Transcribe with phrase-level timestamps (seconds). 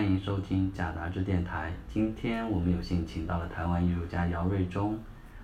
[0.00, 1.76] 欢迎收听贾杂志电台。
[1.92, 4.98] 今天我们有幸请到了台湾艺术家姚瑞忠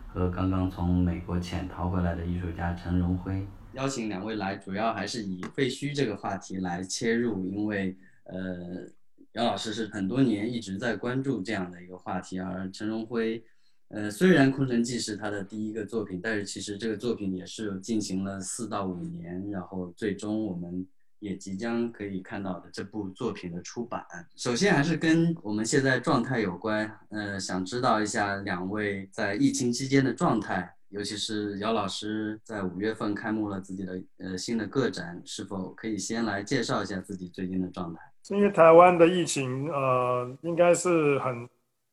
[0.09, 8.89] 和刚刚从美国潜逃回来的艺术家陈荣辉，邀请两位来，主要还是以废墟这个话题来切入，因为呃，
[9.33, 13.45] 姚老师是很多年一直在关注这样的一个话题，而陈荣辉，
[13.89, 20.87] 呃，虽然《空城计》是他的第一个作品，但是其实这个作品也是进行了四到五年，然后最终我们。
[21.19, 24.05] 也即将可以看到的这部作品的出版，
[24.37, 26.91] 首先还是跟我们现在状态有关。
[27.09, 38.01] 呃，想知道一下两位在疫情期间的状态，尤其是姚老师在五月份开幕了自己的呃新的个展，是否可以先来介绍一下自己最近的状态？
[38.29, 41.49] 因为台湾的疫情，呃，应该是很，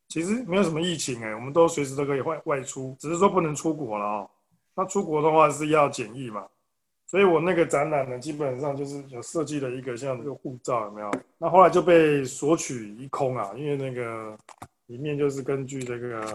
[0.09, 4.29] 其实没有什么疫情哎，我们都随时都可以外外出，只是说不能出国了哦。
[4.75, 6.45] 那出国的话是要检疫嘛。
[7.13, 11.11] 所以我那个展览呢，基本上就是有设计了一个像这个护照，有没有？
[11.37, 14.35] 那后来就被索取一空啊，因为那个
[14.87, 16.25] 里面就是根据这个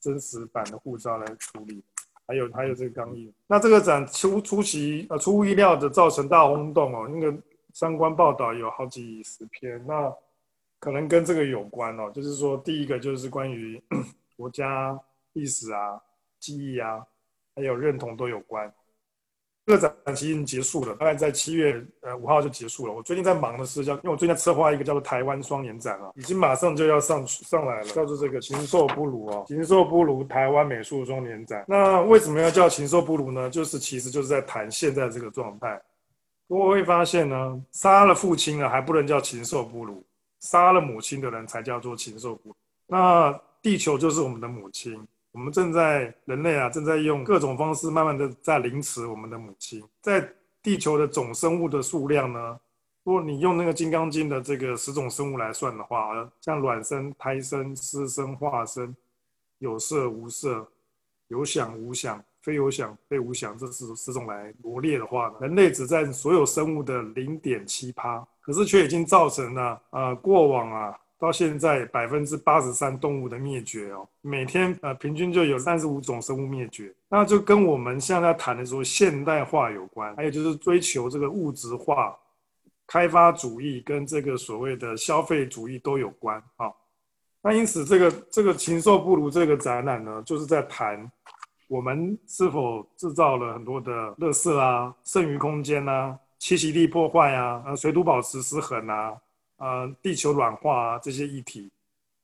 [0.00, 1.80] 真实版的护照来处理，
[2.26, 3.32] 还有还有这个钢印。
[3.46, 7.32] 那这个展出出奇呃出乎意料的造成大轰动哦，那个
[7.72, 10.12] 相关报道有好几十篇，那
[10.80, 13.80] 可能跟这个有关哦，就是说第一个就是关于
[14.36, 14.98] 国家
[15.34, 16.02] 历史啊、
[16.40, 17.06] 记忆啊，
[17.54, 18.74] 还有认同都有关。
[19.66, 22.92] 这个展期已经结束了，大概在七月呃五号就结束了。
[22.92, 31.64] 我最近在忙的是叫，因为我最近在策划一个叫做台湾双年展啊，已经马上就要上上来了，叫做这个禽兽不如哦，禽兽不如台湾美术双年展。
[31.66, 33.50] 那为什么要叫禽兽不如呢？
[33.50, 35.82] 就是其实就是在谈现在这个状态。
[36.46, 40.00] 我会发现呢，杀了父亲了还不能叫禽兽不如，
[40.38, 42.56] 杀了母亲的人才叫做禽兽不如。
[42.86, 45.04] 那地球就是我们的母亲。
[45.36, 49.84] 我们正在人类啊，正在用各种方式，慢慢的在凌迟我们的母亲。
[50.00, 50.26] 在
[50.62, 52.58] 地球的总生物的数量呢，
[53.04, 56.08] 如果你用那个《金刚经》的这个十种生物来算的话，
[56.40, 58.96] 像卵生、胎生、湿生、化生，
[59.58, 60.66] 有色无色，
[61.28, 70.98] 有想无想，非有想非无想，这是十种来罗列的话，人类只占所有生物的零点七趴，可是却已经造成了啊过往啊。
[71.18, 82.14] 到现在百分之八十三动物的灭绝哦，每天呃平均就有三十五种生物灭绝，那就跟我们现在谈的说现代化有关，还有就是追求这个物质化、
[82.86, 86.70] 开发主义跟这个所谓的消费主义都有关啊。
[87.42, 91.10] 那因此这个这个禽兽不如这个展览呢，就是在谈
[91.66, 99.16] 我们是否制造了很多的垃圾啊、剩余空间啊、栖息地破坏啊、呃水土保持失衡啊。
[99.56, 101.70] 啊，地球软化啊，这些议题。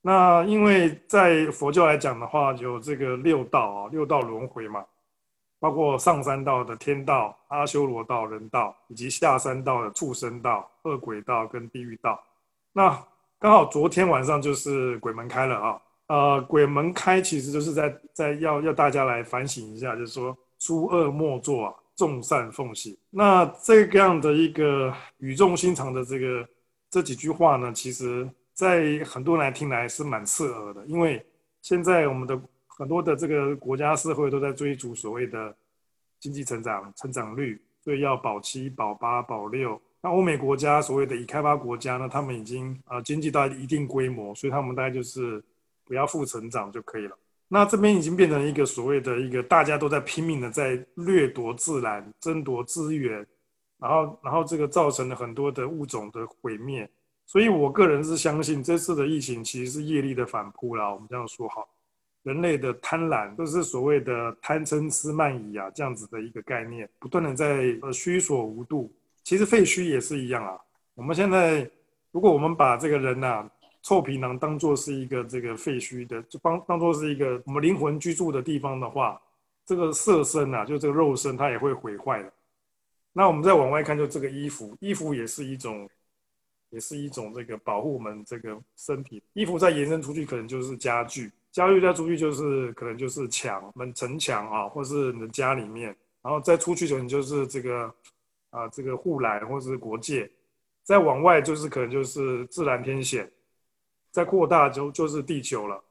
[0.05, 4.85] 那因为在佛教来讲的话，有这个六道啊，六道轮回嘛，
[5.61, 12.21] 包括上三道的天道、阿修罗道、人道，以及下三道的畜生道、恶鬼道跟地狱道。
[12.73, 12.89] 那
[13.39, 22.97] 刚好昨天晚上就是鬼门开了啊，呃，鬼门开其实就是在在要要大家来反省一下，就是说诸恶莫作啊，众善奉行。
[23.09, 26.45] 那这样的一个语重心长的这个。
[26.93, 31.25] 这几句话呢，其实在很多人来听来是蛮刺耳的，因为
[31.63, 35.57] 现在我们的很多的这个国家社会都在追逐所谓的
[36.21, 39.81] 经济成长、成长率，所以要保七、保八、保六。
[40.03, 45.43] 那欧美国家所谓的已开发国家呢，他们已经呃经济到一定规模，所以他们大概就是
[45.87, 47.17] 不要负成长就可以了。
[47.49, 53.27] 那这边已经变成一个所谓的一个大家都在拼命的在掠夺自然、争夺资源。
[53.83, 56.89] 然后，然后这个造成了很多的物种的毁灭，
[57.27, 60.89] 所以我个人是相信这次的疫情其实是业力的反扑啦。
[60.89, 61.69] 我们这样说好，
[62.23, 68.89] 人类的贪婪都是所谓的贪嗔痴慢疑啊，这样子的一个概念，不断的在呃虚所无度。
[69.25, 70.57] 其实废墟也是一样啊。
[70.95, 71.69] 我们现在
[72.13, 73.51] 如果我们把这个人呐
[73.83, 79.21] 臭皮囊当做是一个这个废墟的，就当当做是一个我们灵魂居住的地方的话，
[79.67, 82.33] 这个色身啊，就这个肉身它也会毁坏的。
[83.13, 85.89] 那我们再往外看，就这个衣服，衣服也是一种，
[86.71, 89.23] 也是一种这个保护我们这个身体。
[89.35, 97.95] 衣服再延伸出去，可能就是家具，家具再出去就是可能就是墙、门、城墙啊，或是你的家里面，然后再出去可能就是这个
[98.51, 100.31] 啊这个护栏或者是国界，
[100.83, 103.31] 再往外就是可能就是自然天险，
[104.11, 105.85] 再扩大就就是地球了。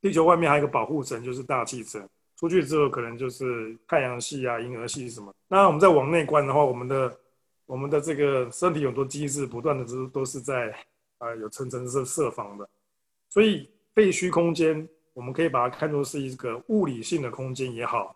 [0.00, 2.08] 地球外面还有一个保护层，就是大气层。
[2.38, 5.34] 出去之后，可能就是太阳系啊、银河系什么。
[5.48, 7.18] 那我们再往内观的话，我们的
[7.66, 10.72] 我们的这个身体有很多机制，不断的都都是在
[11.18, 12.68] 啊有层层设设防的。
[13.28, 18.14] 所以废墟空间，我们可以把它看作是一个物理性的空间也好，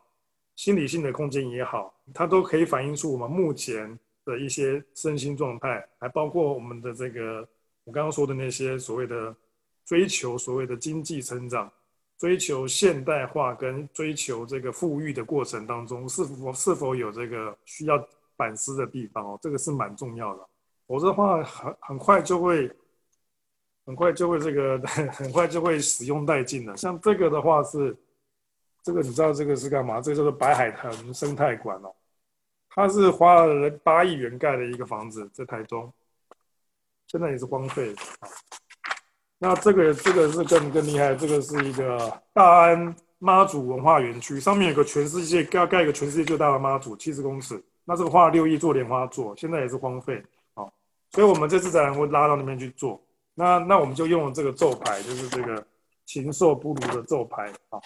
[0.55, 7.47] 心理性的空间也好，它都可以反映出我们目前的一些身心状态，还包括我们的这个
[7.83, 9.35] 我刚刚说的那些所谓的
[9.85, 11.71] 追求所谓的经济成长、
[12.23, 19.39] 追求现代化跟追求这个富裕的过程当中，是否是否有这个需要反思的地方哦？
[19.43, 20.47] 这个是蛮重要的，
[20.87, 22.71] 否则的话很很快就会
[23.85, 24.79] 很快就会这个
[25.11, 26.77] 很快就会使用殆尽了。
[26.77, 27.97] 像这个的话是
[28.85, 30.01] 这个你知道这个是干嘛？
[30.01, 31.93] 这个叫做白海豚生态馆哦，
[32.71, 35.93] 它是花了八亿元盖的一个房子，在台中。
[37.09, 38.29] 现在也是荒废啊。
[39.43, 47.61] 那这个这个是更更厉害，这个是一个大安妈祖文化园区，上面有个全世界要盖一个全世界最大的妈祖，七十公尺。
[47.85, 50.23] 那这个花了六亿做莲花座，现在也是荒废
[50.55, 50.63] 啊。
[51.11, 53.03] 所以我们这次展览会拉到那边去做。
[53.35, 55.67] 那那我们就用了这个咒牌，就是这个
[56.07, 57.81] 禽兽不如的咒牌啊，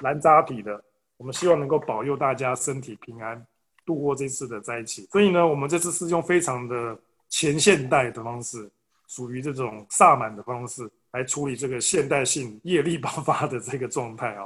[0.00, 0.82] 蓝扎体的。
[1.18, 3.46] 我们希望能够保佑大家身体平安，
[3.86, 5.06] 度过这次的灾情。
[5.12, 6.98] 所以呢，我们这次是用非常的。
[7.30, 8.66] 前现代的方式，
[9.08, 14.44] 属于这种萨满的方式来处理这个现代性业力爆发的这个状态啊。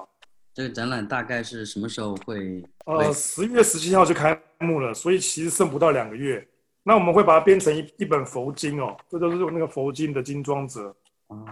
[0.54, 2.62] 这个展览大概是什么时候会？
[2.86, 6.46] 呃，十月十七号就开幕了，所以其实剩不到两个月。
[6.84, 10.94] 那我们会把它编成一一本佛经哦，这都是用那个佛经的精装折。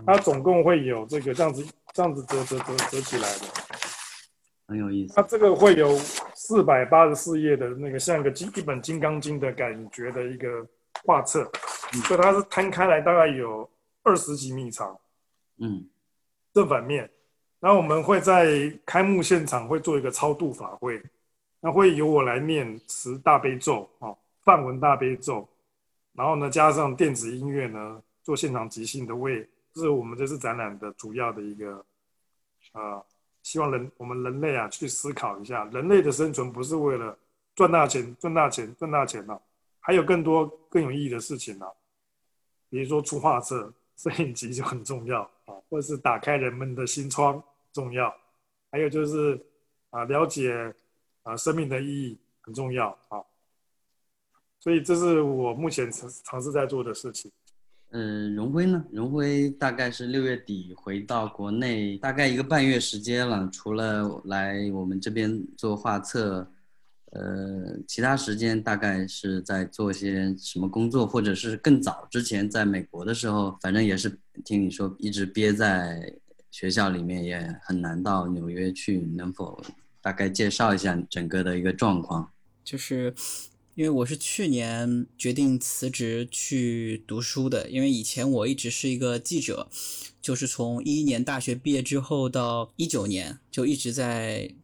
[0.07, 3.47] 它总共会有这个这样子这样子折折折折起来的，
[4.69, 5.15] 很有意思。
[5.15, 5.97] 它这个会有
[6.35, 10.49] 四百八十四页的那个像个金一本《金刚经》的感觉的一个。
[11.07, 11.51] 画册，
[12.05, 13.69] 所以它是摊开来，大概有
[14.03, 14.97] 二十几米长，
[15.59, 15.89] 嗯，
[16.53, 17.11] 正反面。
[17.59, 21.03] 然后我们会在开幕现场会做一个超度法会，
[21.61, 24.15] 那会由我来念十大悲咒啊，
[24.45, 25.49] 梵文大悲咒，
[26.15, 31.85] 然后呢加上电子音乐呢，做现场即兴的为，这是我们这次展览的主要的一个，
[32.73, 33.03] 啊，
[33.43, 37.19] 希望人我们人类啊去思考一下，人类的生存不是为了
[37.55, 39.39] 赚大钱、赚大钱、赚大钱啊。
[39.83, 41.67] 还有更多更有意义的事情呢，
[42.71, 48.15] 比如说出画册、摄影集就很重要啊，或者是打开人们的心窗重要，
[48.71, 49.39] 还有就是
[49.91, 50.73] 啊了解
[51.25, 53.21] 啊生命的意义很重要啊，
[54.61, 57.31] 所以这是我目前尝尝试在做的事情。
[57.91, 58.85] 嗯，荣辉呢？
[58.93, 66.49] 荣辉大概是六月底回到国内，大概一个半月时间了，除了来我们这边做画册。
[67.13, 76.15] 呃，其他时间大概是在做些什么工作，或者是更早之前在美国的时候，反正也是听你说一直憋在
[76.53, 79.01] 学校里面，也很难到纽约去。
[79.17, 79.61] 能否
[80.01, 82.31] 大概介绍一下整个的一个状况？
[82.63, 83.13] 就是
[83.75, 89.69] 因为我是去年决定辞职去读书的，因为以前我一直是一个记者，
[90.23, 94.55] 就是从一一年大学毕业之后到一九年就一直在。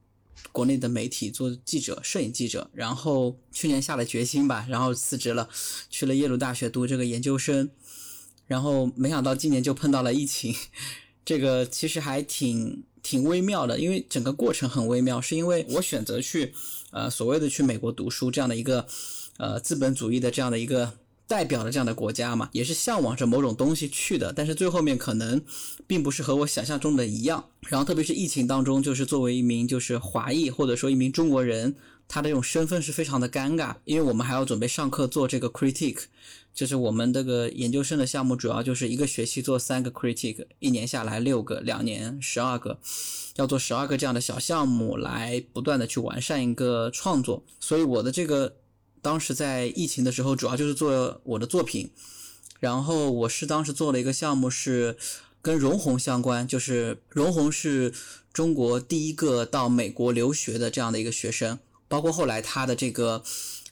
[0.52, 5.48] 国内的媒体做记者、摄影记者，然后去年下了决心吧，然后辞职了，
[5.90, 7.70] 去了耶鲁大学读这个研究生，
[8.46, 10.54] 然后没想到今年就碰到了疫情，
[11.24, 16.52] 这个其实还挺挺微妙的，因为整个过程很微妙，是因为我选择去
[16.90, 18.86] 呃所谓的去美国读书这样的一个
[19.38, 20.92] 呃资本主义的这样的一个。
[21.28, 25.42] 代表的这样的国家嘛，也是向往着某种东西去的，但是最后面可能
[25.86, 27.44] 并不是和我想象中的一样。
[27.62, 31.74] 然后特别是疫情当中，就是作为一名就是华裔或者说一名中国人，
[32.06, 36.04] 他的这种身份是非常的尴尬，因为我们还要准备上课做这个 critique，
[36.54, 42.78] 就是我们这个研究生的项目主要就是一个学期做三个 critique，一年下来六个，两年十二个，
[43.34, 48.54] 要做十二个这样的小项目来不断的去完善一个创作，所以我的这个。
[49.06, 51.92] 当时在疫情的时候，主要就是做我的作品，
[52.58, 54.96] 然后我是当时做了一个项目，是
[55.40, 57.94] 跟容闳相关，就是容闳是
[58.32, 63.22] 中国第一个到美国留学的这样的一个学生，包括后来他的这个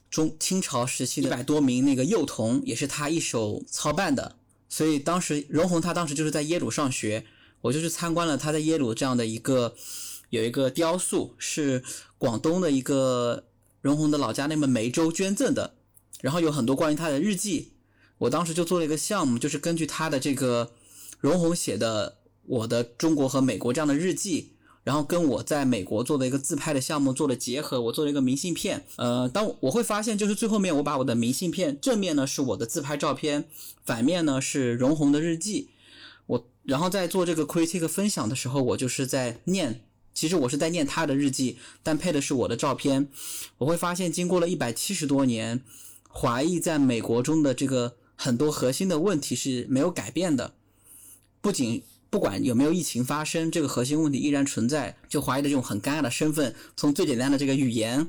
[0.08, 4.36] 中清朝时期的一百多名那个幼童也是他一手操办的，
[4.68, 7.26] 所以当时容闳他当时就是在耶鲁上学，
[7.62, 9.74] 我就去参观了他在耶鲁这样的一个
[10.30, 11.82] 有一个雕塑，是
[12.18, 13.46] 广东的一个。
[13.84, 15.74] 容闳的老家那么梅州捐赠的，
[16.22, 17.72] 然后有很多关于他的日记，
[18.16, 20.72] 我当时就做了一个项目，就是根据他的这个
[21.20, 24.52] 容闳写的我的中国和美国这样的日记，
[24.84, 28.86] 然后跟我在美国做的一个自拍的项目做了结合，我做了一个明信片。
[28.96, 33.44] 呃，当我会发现，就是最后面我把我的明信片正面呢是我的自拍照片，
[33.84, 35.68] 反面呢是容闳的日记，
[36.24, 39.84] 我然后在做这个 critique 分享的时候，我就是在念。
[40.14, 43.09] 其实我是在念他的日记，但配的是我的照片。
[43.59, 45.61] 我会发现，经过了一百七十多年，
[46.09, 50.54] 华裔在美国中的这个很多核心的问题是没有改变的。
[51.40, 54.97] 不仅不管有没有疫情发生，这个核心问题依然存在。
[55.09, 58.06] 就华裔的这种很尴尬的身份，从最简单的这个语言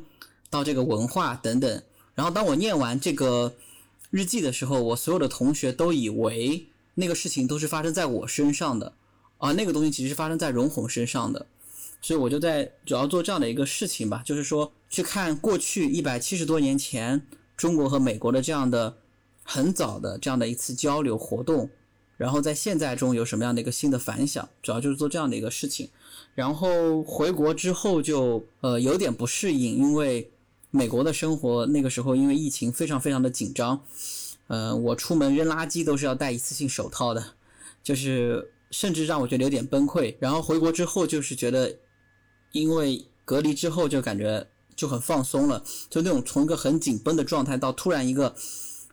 [0.49, 1.83] 到这个文化等等。
[2.13, 3.55] 然后当我念完这个。
[4.11, 8.93] 日记的时候，我所有的同学都以为那个事情都是发生在我身上的，
[9.39, 11.47] 啊，那个东西其实是发生在荣宏身上的，
[12.05, 17.25] 所以我就在主要做这样的一个事情吧，就是说去看过去一百七十多年前
[17.57, 18.97] 中国和美国的这样的
[19.43, 21.67] 很早的这样的一次交流活动，
[22.15, 25.89] 然后在现在中有什么样的一个新的反响，主要就是做这样的一个事情。
[26.35, 30.29] 然后回国之后就呃有点不适应，因为
[30.69, 33.81] 美国的生活那个时候因为疫情非常非常的紧张，
[34.45, 37.33] 呃我出门扔垃圾都是要戴一次性手套的，
[37.81, 40.13] 就是甚至让我觉得有点崩溃。
[40.19, 41.75] 然后回国之后就是觉得，
[42.55, 48.33] 因为隔离之后就感觉就很放松了，就那种从一个很紧绷的状态到突然一个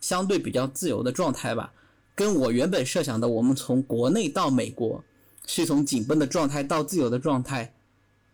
[0.00, 1.73] 相对比较自由的状态吧，
[2.14, 5.04] 跟我原本设想的我们从国内到美国。
[5.45, 7.75] 是从紧绷的状态到自由的状态，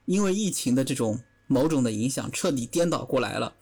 [0.04, 3.54] 因为疫情的这种某种的影响，彻底颠倒过来了。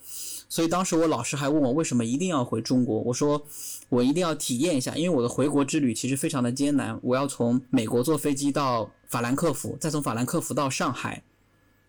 [0.49, 3.47] 所以当时我老师还问我为什么一定要回中国，我说
[3.89, 6.99] 我一定要体验一下，因为我的回国之旅其实非常的艰难。
[7.05, 11.23] 我要从美国坐飞机到法兰克福，再从法兰克福到上海。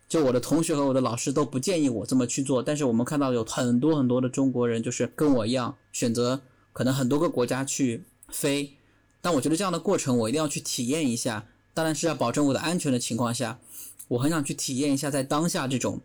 [0.08, 8.72] 就我的同学和我的老师都不建议我这么去做，但是我们看到有很多很多的中国人就是跟我一样，选择可能很多个国家去飞。
[9.20, 13.60] 但我觉得这样的过程我一定要去体验一下，当然是要保证我的安全的情况下，
[14.08, 16.00] 我很想去体验一下在当下这种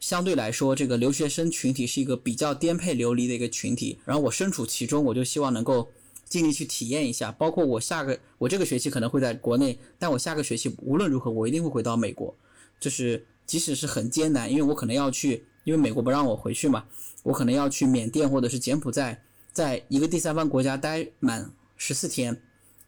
[0.00, 5.88] 相对来说这个留学生群体是一个比较颠沛流离的一个群体，然后我身处其中，我就希望能够
[6.26, 7.30] 尽力去体验一下。
[7.32, 12.34] 包括我下个我这个学期可能会在国内，但我下个学期无论如何我一定会回到美国，
[12.80, 16.84] 就是即使是很艰难，因为我可能要去，因为美国不让我回去嘛，
[17.22, 21.50] 我可能要去缅甸或者是柬埔寨，在一个第三方国家待满。
[21.80, 22.42] 十四天，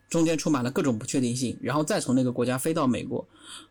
[0.09, 3.25] 中间充满了各种不确定性，然后再从那个国家飞到美国，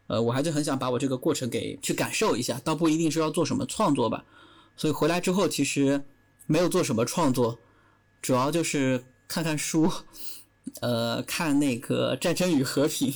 [0.08, 4.24] 呃，我还是很想把我这个过程给去感受一下，倒不一定是要做什么创作吧。
[4.78, 6.02] 所以回来之后其实
[6.48, 7.60] 没有做什么创作，
[8.22, 9.92] 主要就是看看书，
[10.80, 13.14] 呃，看那个《战争与和平》，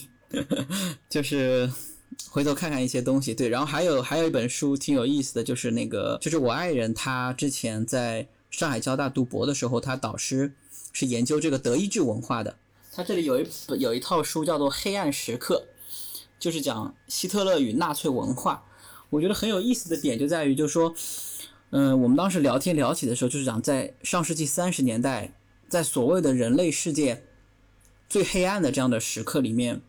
[1.07, 1.71] 就是
[2.29, 3.33] 回头看看一些东西。
[3.33, 10.53] 对，然后还有还有一本书挺有意思的，就是那个就是我爱人他之前在上海交大读博的时候，他导师。
[10.95, 12.55] 是研究这个德意志文化的。
[12.93, 15.65] 他这里有一本有一套书叫做《黑暗时刻》，
[16.37, 18.63] 就是讲希特勒与纳粹文化。
[19.09, 20.93] 我觉得很有意思的点就在于，就是说，
[21.71, 25.33] 嗯，我们当时聊天聊起的时候，就是讲在上世纪三十年代，
[25.67, 27.23] 在所谓的人类世界
[28.07, 29.81] 最黑暗的这样的时刻里面，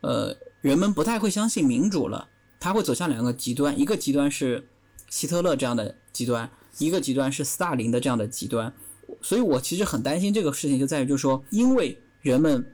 [0.00, 2.26] 呃，人们不太会相信民主了，
[2.58, 4.66] 他会走向两个极端，一个极端是
[5.08, 8.74] 希特勒这样的极端，一个极端是斯大林的这样的极端。
[9.22, 12.66] 所以我其实很担心这个事情，就在于就是说，因为人们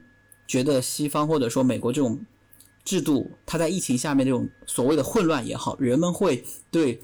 [0.47, 2.19] 觉得西方或者说美国这种
[2.83, 6.99] 制度，它在疫情下面这种所谓的混乱也好，人们会对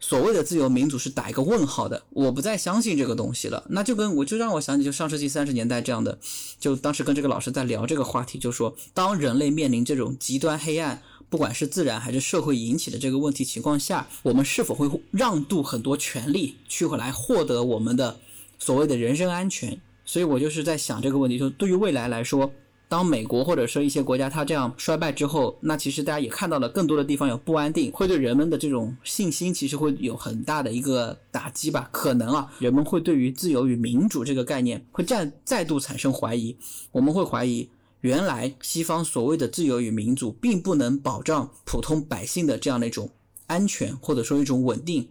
[0.00, 2.02] 所谓的自由民主是打一个问号的。
[2.10, 6.18] 我不再相信这个东西了，那就跟我就让我想起就上世纪三十年代这样的，
[6.58, 11.02] 就当时跟这个老师在聊这个话题，就说当人类面临这种极端黑暗。
[11.30, 18.18] 不管是自然还是社会引起的这个问题情况下，我们是否会让渡很多权利去来获得我们的
[18.58, 19.78] 所谓的人身安全？
[20.06, 22.50] 所以我就是在想这个问题，就对于未来来说，
[22.88, 31.88] 当美国或者说一些国家它这样衰败之后，那其实大家也看到了更多的地方有不安定，会对人们的这种信心其实会有很大的一个打击吧？
[31.92, 36.56] 可能啊，人们会对于自由与民主这个概念会再再度产生怀疑，
[36.92, 37.68] 我们会怀疑。
[38.00, 43.10] 原来西方所谓的自由与民主，并不能保障普通百姓的这样的一种
[43.48, 45.08] 安全，或者说一种稳定，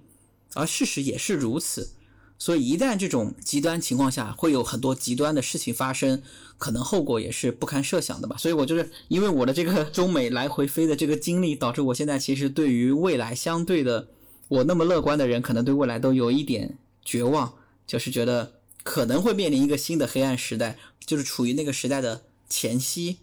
[0.54, 1.92] 而事实也是如此。
[2.40, 6.22] 所以一旦这种极端情况下，会有很多极端的事情发生，
[6.58, 8.36] 可能后果也是不堪设想的吧。
[8.38, 14.08] 所以我就是因为我的这个中美来回飞的这个经历，导致我现在其实对于未来相对的，
[14.48, 17.54] 我那么乐观的人，可能对未来都有一点绝望，
[17.86, 18.54] 就是觉得
[18.84, 22.24] 可能会面临一个新的黑暗时代，就是处于那个时代的。
[22.50, 23.18] 前夕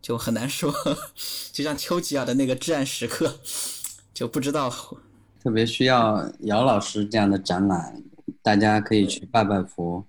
[0.00, 0.72] 就很难说，
[1.50, 3.40] 就像丘吉尔的那个至暗时刻，
[4.14, 4.72] 就不知道。
[5.42, 8.00] 特别需要姚老师这样的展览，
[8.42, 10.06] 大家可以去拜拜佛。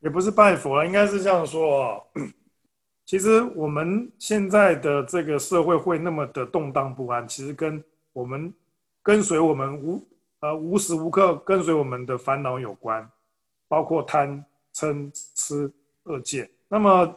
[0.00, 2.06] 也不是拜佛了，应该是这样说。
[3.06, 8.52] 其实我们现在的这个社会会那么的动荡不安，其实跟我们
[9.02, 10.02] 跟随我们无
[10.40, 13.06] 呃无时无刻跟随我们的烦恼有关，
[13.68, 15.70] 包括贪嗔痴
[16.04, 16.50] 恶戒。
[16.68, 17.14] 那么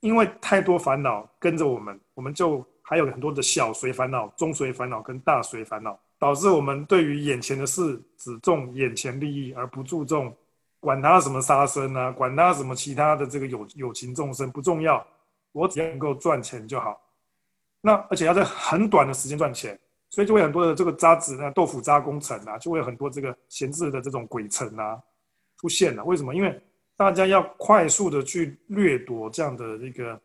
[0.00, 10.36] 因为太多烦恼跟着我们，我们就还有很多的小随烦恼、中随烦恼跟大随烦恼，导致我们对于眼前的事只重眼前利益，而不注重
[10.80, 15.06] 管他什么杀生啊，管他什么其他的这个有有情众生不重要，
[15.52, 17.00] 我只要能够赚钱就好。
[17.80, 19.78] 那而且要在很短的时间赚钱，
[20.10, 25.00] 所以就会很多的这个渣子、那豆腐渣工程啊，就会有很多这个闲置的这种鬼城啊，
[25.60, 26.04] 出现了。
[26.04, 26.34] 为什么？
[26.34, 26.60] 因为
[26.96, 30.20] 大家要快速的去掠夺这样的一个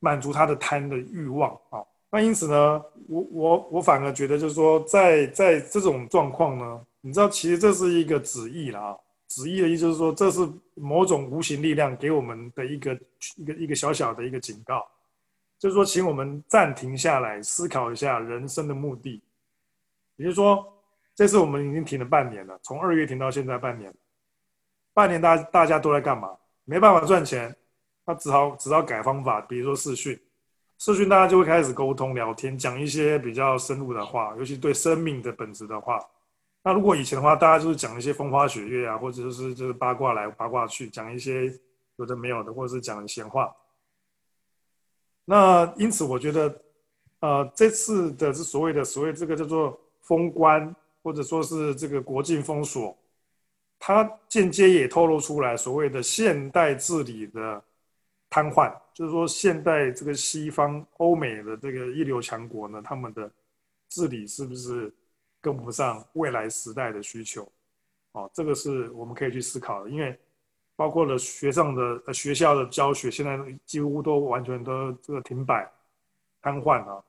[0.00, 1.84] 满足他的贪的欲望啊。
[2.14, 8.96] 那因此呢，我我我反而觉得就是说，在在这种状况呢，你知道，其实这是一个旨意了啊。
[9.26, 12.96] 旨意的意思是说，这是某种无形力量给我们的一个
[13.36, 14.86] 一个一个小小的一个警告，
[15.58, 19.20] 就是说，请我们暂停下来思考一下人生的目的。
[20.14, 20.64] 也就是说，
[21.16, 23.92] 这次我们已经停了半年了，从二月停到现在半年，
[24.92, 26.30] 半年大大家都在干嘛？
[26.64, 27.52] 没办法赚钱，
[28.06, 30.16] 那只好只好改方法，比如说试训。
[30.84, 35.98] 社群大家就会开始沟通聊天，讲一些比较深入的话，尤其对生命的本质的话。
[36.62, 41.50] 那如果以前的话，大家就是讲一些风花雪月啊，或者就是就是八卦来八卦去，讲一些
[41.96, 43.50] 有的没有的，或者是讲闲话。
[45.24, 46.54] 那因此，我觉得，
[47.20, 52.94] 呃，这次的是所谓的所谓这个叫做封关，或者说是这个国境封锁，
[53.78, 57.64] 它间接也透露出来所谓的现代治理的
[58.28, 58.70] 瘫痪。
[58.94, 63.28] 就是说，现代这个西方欧美的这个一流强国呢，他们的
[63.88, 64.94] 治理是不是
[65.40, 67.50] 跟不上未来时代的需求？
[68.12, 69.90] 哦，这个是我们可以去思考的。
[69.90, 70.16] 因为
[70.76, 73.36] 包括了学上的呃学校的教学，现在
[73.66, 75.68] 几乎都完全都这个停摆、
[76.40, 77.04] 瘫痪了。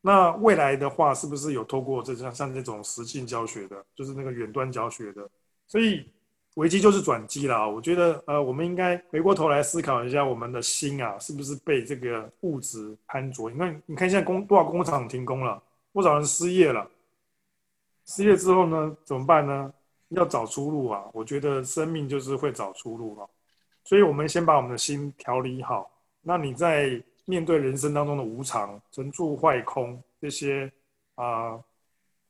[0.00, 5.30] 那未来的话，是不是有透过这像像这种实境教学的，就是那个远端教学的？
[5.68, 6.12] 所以。
[6.56, 7.68] 危机就是转机了啊！
[7.68, 13.50] 我觉得，呃，我们应该回过头来思考一下，我们的心啊，是不是被这个物质攀着？
[13.50, 16.90] 你看，你看现在工多少工厂停工了，多少人失业了？
[18.06, 19.70] 失业之后呢，怎么办呢？
[20.08, 21.04] 要找出路啊！
[21.12, 23.28] 我觉得生命就是会找出路了，
[23.84, 25.90] 所以我们先把我们的心调理好。
[26.22, 30.72] 那你在面对人生当中的无常、成住坏空这些
[31.16, 31.60] 啊。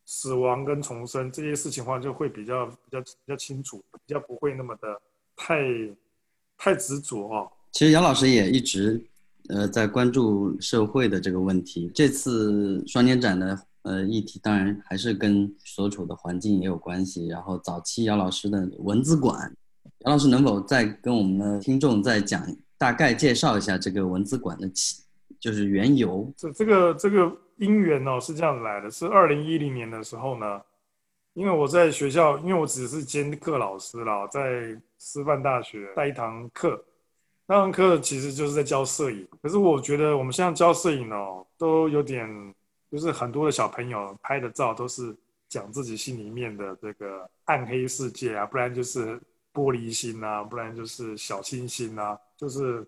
[0.07, 5.01] 死亡跟重生这些事情的话，就会比较比较比较清楚，比较不会那么的
[5.35, 5.61] 太
[6.57, 7.51] 太执着哦。
[7.73, 9.05] 其实杨老师也一直
[9.49, 11.91] 呃在关注社会的这个问题。
[11.95, 17.27] 这次双年展的呃议题，当然还是跟所处的环境也有关系。
[17.27, 19.53] 然后早期杨老师的文字馆，
[20.01, 22.47] 杨老师能否再跟我们的听众再讲
[22.79, 25.03] 大概介绍一下这个文字馆的起，
[25.39, 26.33] 就是缘由？
[26.37, 27.37] 这这个这个。
[27.59, 30.61] 因缘哦是这样来的，是二零一零年的时候呢，
[31.33, 36.85] 因为我在学校，因为我只是兼课老师啦，在师范大学带一堂课，
[37.47, 39.27] 那堂课其实就是在教摄影。
[39.41, 42.29] 可是我觉得我们现在教摄影哦，都有点，
[42.93, 45.17] 就是很多的小朋友拍的照都是
[45.49, 49.19] 讲自己心里面的这个暗黑世界啊，不然就是
[49.55, 52.87] 玻璃心啊，不然就是小清新啊，就是。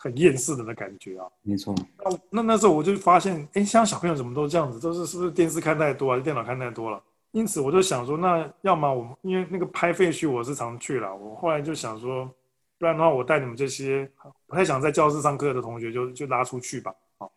[0.00, 1.74] 很厌世的那感觉啊，没错。
[2.04, 7.02] 那那那时候我就发现，哎，现在小朋友怎么都这样子，都是是不是电视看太多，还是电脑看太多了？
[7.32, 12.24] 因此我就想说，那要么我们因为那个拍废墟我是常去了，我后来就想说，
[12.78, 14.08] 不然的话我带你们这些
[14.46, 16.94] 不太想在教室上课的同学就就拉出去吧。
[17.18, 17.32] 好，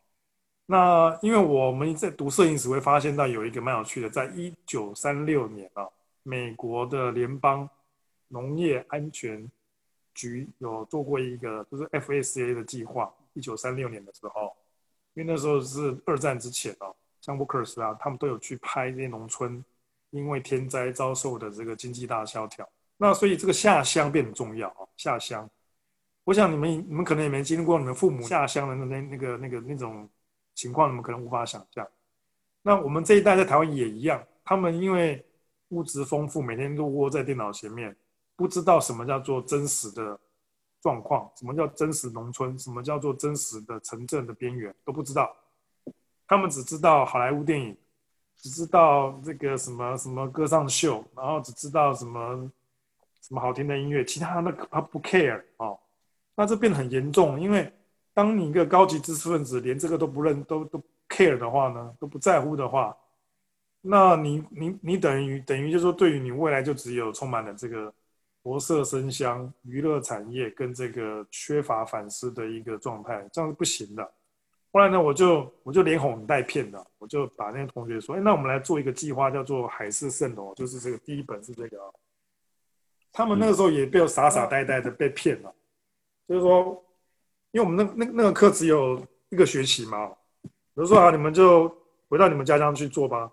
[0.68, 5.88] 那因为我们在读摄影史会发现到有一个蛮有趣的，在一九三六年啊，
[6.22, 7.68] 美国的联邦
[8.28, 9.50] 农业安全。
[10.14, 13.14] 局有做过一个，就是 FACA 的计划。
[13.34, 14.54] 一九三六年的时候，
[15.14, 19.64] 因为那时候是二战之前哦，像 Workers 啊，他们都有去拍这些农村
[20.10, 22.68] 因为天灾遭受的这个经济大萧条。
[22.98, 25.50] 那所以这个下乡变得重要啊，下乡。
[26.24, 30.08] 我想你们你们可能也没经历过你们父母下乡的那那那个那个那种
[30.54, 31.88] 情况，你们可能无法想象。
[32.62, 35.26] 那我们这一代在台湾也一样，他们因为
[35.70, 37.96] 物质丰富，每天都窝在电脑前面。
[38.42, 40.20] 不知道什么叫做真实的
[40.82, 45.32] 状况，什么叫真实农村，什么叫做真实的城镇的边缘都不知道。
[46.28, 47.78] 他们只知道好莱坞电影，
[48.36, 52.52] 只知道这个什么什么歌唱秀，然后只知道什么
[53.22, 55.78] 什么好听的音乐，其他的他不 care 哦。
[56.34, 57.72] 那这变得很严重，因为
[58.12, 62.98] 当你一个高级知识分子连这个都不认都都 care 的话呢，都不在乎的话，
[63.82, 67.94] 那你你你等于等于就说对于你未来就只有充满了这个。
[68.44, 74.12] 活色生香，娱乐产业跟这个缺乏反思的一个状态，这样是不行的。
[74.74, 81.78] 后来呢，我就我就连哄带骗的，我就把那些同学说：“哎，那我们来做一个计划，叫做海市蜃楼，就是这个第一本是这个。”
[83.12, 85.54] 他们那个时候也被我傻傻呆呆的被骗了，
[86.26, 86.82] 就是说，
[87.52, 90.08] 因为我们那那那个课只有一个学期嘛，
[90.42, 91.68] 比如说啊，你们就
[92.08, 93.30] 回到你们家乡去做吧。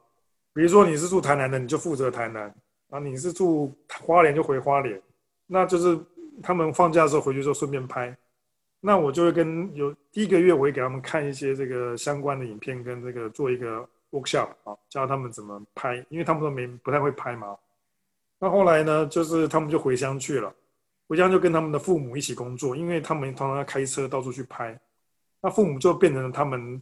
[0.52, 2.52] 比如说你是住台南的，你就负责台南。
[2.90, 3.72] 啊，你是住
[4.02, 5.00] 花莲就回花莲，
[5.46, 5.98] 那就是
[6.42, 8.16] 他们放假的时候回去之后顺便拍，
[8.80, 17.56] 那我就会跟有第一个月我会给他们看一些这个相关的影片，跟这个做一个 workshop 啊，教他们怎么拍，因为他们都没不太会拍嘛。
[18.38, 20.54] 那后来呢，就是他们就回乡去了，
[21.08, 24.78] 回乡就跟他们的父母一起工作，因为他们常常要开车到处去拍，
[25.40, 26.80] 那父母就变成了他们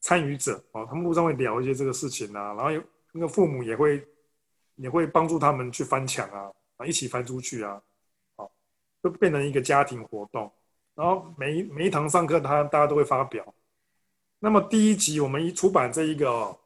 [0.00, 4.04] 参与者哦，他们路上会聊一些这个事情啊，然后那个父母也会
[4.76, 7.80] 也会帮助他们去翻墙啊，啊，一起翻出去啊，
[8.36, 8.50] 好，
[9.02, 10.50] 就变成一个家庭活动。
[10.94, 13.44] 然后每每一堂上课，他大家都会发表。
[14.38, 16.58] 那么第一集我们一出版这一个哦，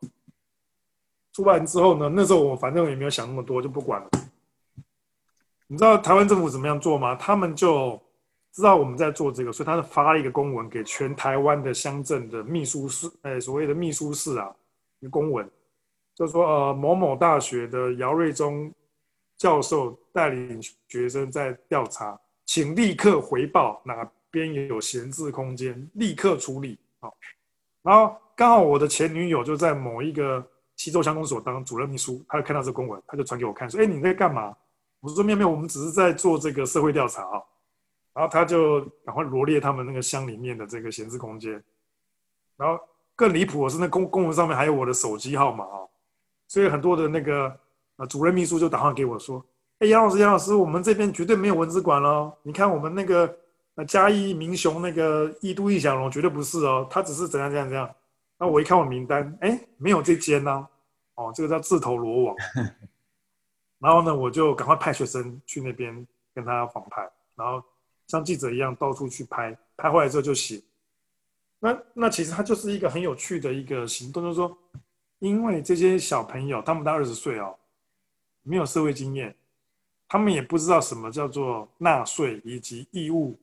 [1.32, 4.10] 出版之后呢，那时候我反正也没有想那么多，就不管了。
[5.68, 7.14] 你知道台湾政府怎么样做吗？
[7.16, 8.00] 他们就
[8.52, 14.54] 知道我们在做这个，所以他发了一个公文给全台湾的乡镇的秘书室，哎，所谓的秘书室啊，
[15.00, 15.48] 一个公文，
[16.16, 18.72] 就说呃某某大学的姚瑞忠
[19.36, 26.78] 教授带领学生在调查，请立刻回报哪边有闲置空间，立刻处理。
[26.98, 27.14] 好。
[27.82, 34.56] 然后刚好我的前女友就在某一个西周乡公所当主任秘书，她看到这公文，她就传给我看，说：“哎，你在干嘛？”
[35.00, 37.42] 我说：“没有没有，我们只是在做这个社会调查啊。”
[38.12, 41.62] 然后他就赶快罗列他们那个乡里面的这个闲置空间。
[42.56, 42.82] 然后
[43.14, 45.86] 更离谱的是，那公公文上面还有我的手机号码啊，
[46.48, 47.58] 所以很多的那个
[47.96, 49.44] 呃主任秘书就打电话给我说
[49.80, 53.36] ：“哎，杨老师，杨老师，我们这边绝对没有文字馆了，你看我们那个。”
[53.78, 57.94] 那嘉义民雄那个一都一祥龙绝对不是哦，他只是怎样怎样怎样。
[58.38, 60.66] 那我一看我名单，哎，没有这间呢。
[61.16, 62.34] 哦，这个叫自投罗网。
[63.78, 67.62] 然后呢，我就赶快派学生去那边跟他访拍，然后
[68.06, 70.58] 像记者一样到处去拍，拍回来之后就写。
[71.58, 74.56] 那那其实他就是一个很有趣的一个行动，就是说，
[75.18, 77.54] 因为这些小朋友他们到二十岁哦，
[78.42, 79.34] 没有社会经验，
[80.08, 83.38] 他们也不知道什么叫做纳税以及义务。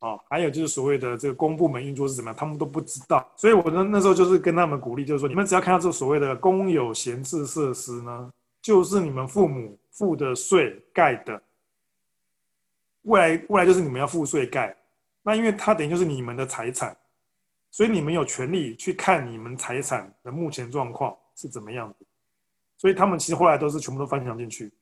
[0.00, 3.30] 哦，还有就是所谓的这个公部门运作是怎么样，他们都不知道。
[3.36, 11.42] 所以我那那时候就是跟他们鼓励，就是说，你们只要看到这所谓的公有闲置设施呢，就是你们父母付的税盖的，
[13.02, 14.74] 未来未来就是你们要付税盖。
[15.22, 16.96] 那因为它等于就是你们的财产，
[17.70, 22.06] 所以你们有权利去看你们财产的目前状况是怎么样的。
[22.76, 24.72] 所以他们其实后来都是全部都翻墙进去。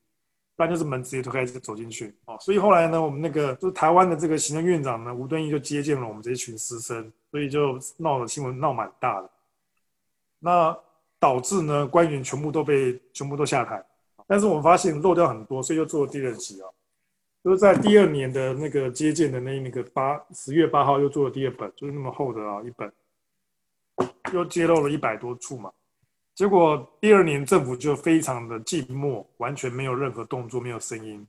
[0.56, 9.30] 不然就是门直接推开就走进去哦，所以后来呢，我们那个就是台湾的这个行政院长呢，吴敦义就接见了我们这一群师生，所以就闹的新闻，闹蛮大的。
[10.40, 10.76] 那
[11.20, 13.80] 导致呢，官员全部都被全部都下台。
[14.26, 16.66] 但是我们发现漏掉很多，所以又做了第二集啊，
[17.44, 22.92] 就是在第二年的那个接见的那那个八十月八号又做了第二本，就是那么厚的啊一本，
[24.32, 25.72] 又揭露了一百多处嘛。
[26.34, 31.26] 结果第二年政府就非常的静默，完全没有任何动作，没有声音。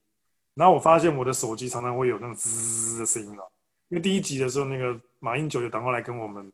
[0.56, 3.50] 然后我发现我的手机常常会有那种滋滋的声音了，
[3.88, 6.52] 因为第一集的时候，那个马英九就打过来跟我们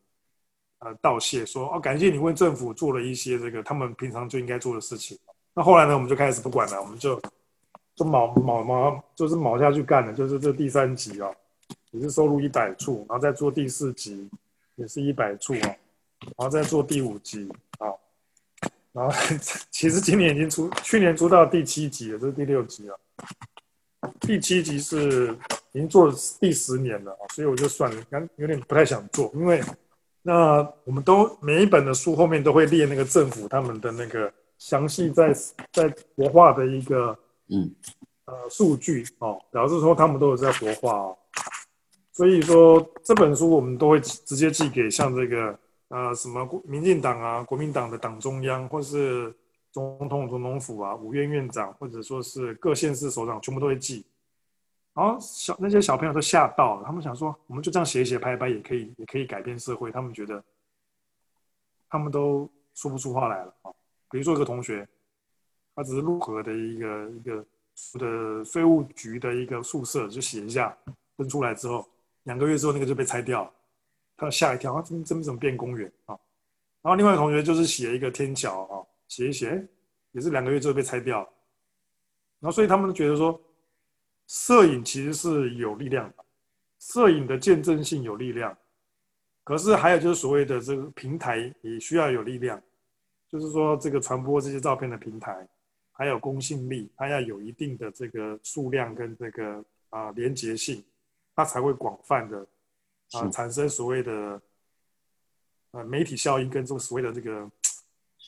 [0.79, 5.17] 呃道谢，说哦感谢你为政府做了一些这个他们平常就应该做的事情。
[5.53, 7.19] 那后来呢，我们就开始不管了，我们就
[7.95, 11.29] 就卯卯卯就是卯下去干的，就是这第三集啊，
[11.91, 14.29] 也是收入一百处，然后再做第四集
[14.75, 15.71] 也是一百处啊，
[16.19, 17.88] 然后再做第五集啊。
[18.91, 19.12] 然后
[19.71, 22.99] 其实今年已经出，去年出到第七集了，这是第六集了。
[24.19, 25.36] 第七集是
[25.71, 29.62] 已经做第十年了啊，所以我就算了，刚有点不太想做，因为
[30.21, 35.34] 那我们都每一本的书后面都会列那个政府他们的那个详细在
[35.71, 37.17] 在国画的一个
[37.49, 37.73] 嗯
[38.25, 41.17] 呃数据哦，表示说他们都有在活化哦，
[42.12, 45.58] 所以说这本书我们都会直接寄给像这个。
[45.89, 49.34] 呃，什么国民进党啊，国民党的党中央，或是
[49.71, 54.03] 总统、总统府啊，五院院长，或者说是各县市首长，全部都会记。
[54.95, 59.91] 然后小那些小朋友都吓到了，他们想说，我们就这样写一写、拍一拍，也可以，也可以改变社会。
[59.91, 60.43] 他们觉得，
[61.88, 63.71] 他们都说不出话来了啊。
[64.10, 64.86] 比如说一个同学，
[65.75, 67.45] 他只是入河的一个一个
[67.99, 70.75] 的税务局的一个宿舍，就写一下，
[71.17, 71.85] 分出来之后，
[72.23, 73.51] 两个月之后那个就被拆掉。
[74.17, 76.17] 他吓一跳，他怎么怎么怎么变公园啊？
[76.81, 79.61] 然后另外一个同学就是写一个天桥啊，写一写，
[80.13, 81.19] 也是两个月之后被拆掉。
[82.39, 83.38] 然后所以他们觉得说，
[84.27, 86.23] 摄影其实是有力量的，
[86.79, 88.57] 摄影的见证性有力量。
[89.43, 92.61] 可是还有就是所谓的这个平台也需要有力量，
[93.29, 95.45] 就是说这个传播这些照片的平台，
[95.97, 100.84] 还有公信力，它要有一定的这个数量跟这个啊连结性，
[101.36, 102.45] 它才会广泛的。
[103.12, 104.41] 啊，产生所谓的
[105.71, 107.49] 呃媒体效应，跟这种所谓的这个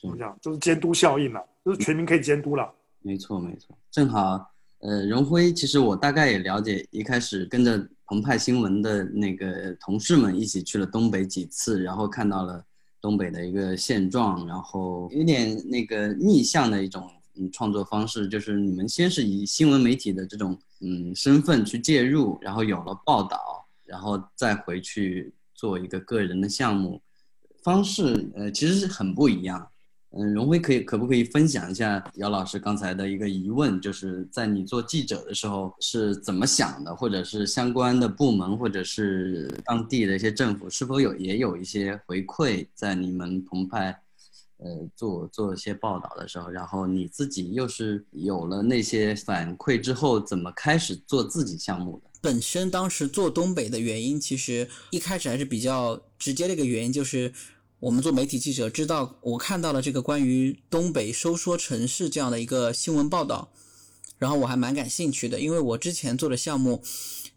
[0.00, 2.72] 怎么讲，就是监督效应了，就是全民可以监督了。
[3.00, 7.76] 没错，没错，正好，呃，荣辉，其实我大概也了解，一开始跟着
[8.06, 12.64] 澎湃新闻的那个同事们一起去了东北几次，然后看到了
[13.00, 27.00] 东北的一个现状，然后有点那个逆向的一种嗯创作方式，就是你们先是以新闻媒体的这种嗯身份去介入，然后有了报道，然后再回去做一个个人的项目，
[27.62, 29.68] 方式呃其实是很不一样。
[30.12, 43.94] 嗯，荣辉可以可不可以分享一下姚老师刚才的一个疑问，就是在你做记者的时候是怎么想的，或者是相关的部门或者是当地的一些政府是否有也有一些回馈，在你们澎湃，
[44.58, 52.10] 呃，做做一些报道的时候，然后你自己又是有了那些反馈之后，怎么开始做自己项目的？
[52.20, 57.32] 本身当时做东北的原因，其实一开始还是比较直接的一个原因，就是。
[57.80, 63.52] 我们做媒体记者，知道我看到了这个关于东北收缩城市这样的一个新闻报道，
[64.18, 66.82] 然后我还蛮感兴趣的，因为我之前做的项目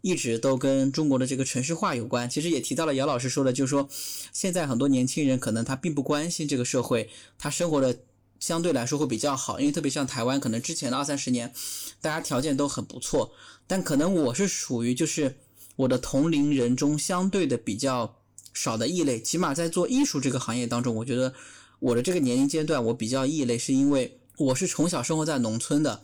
[0.02, 2.28] 一直都跟中国的这个城市化有关。
[2.28, 3.88] 其实也提到了姚老师说的，就是说
[4.30, 8.00] 现在很多年轻人可能他并不关心这个社会，他生活的
[8.38, 11.54] 相对来说会比较好，因为特别像台湾，可能之前的二三十年
[12.02, 13.32] 大家条件都很不错，
[13.66, 15.36] 但可能我是属于就是
[15.76, 18.18] 我的同龄人中相对的比较。
[18.54, 21.32] 少的异类，起码在做艺术这个行业当中，我觉得
[21.78, 26.02] 我的这个年龄阶段我比较异类，是因为我是从小生活在农村的，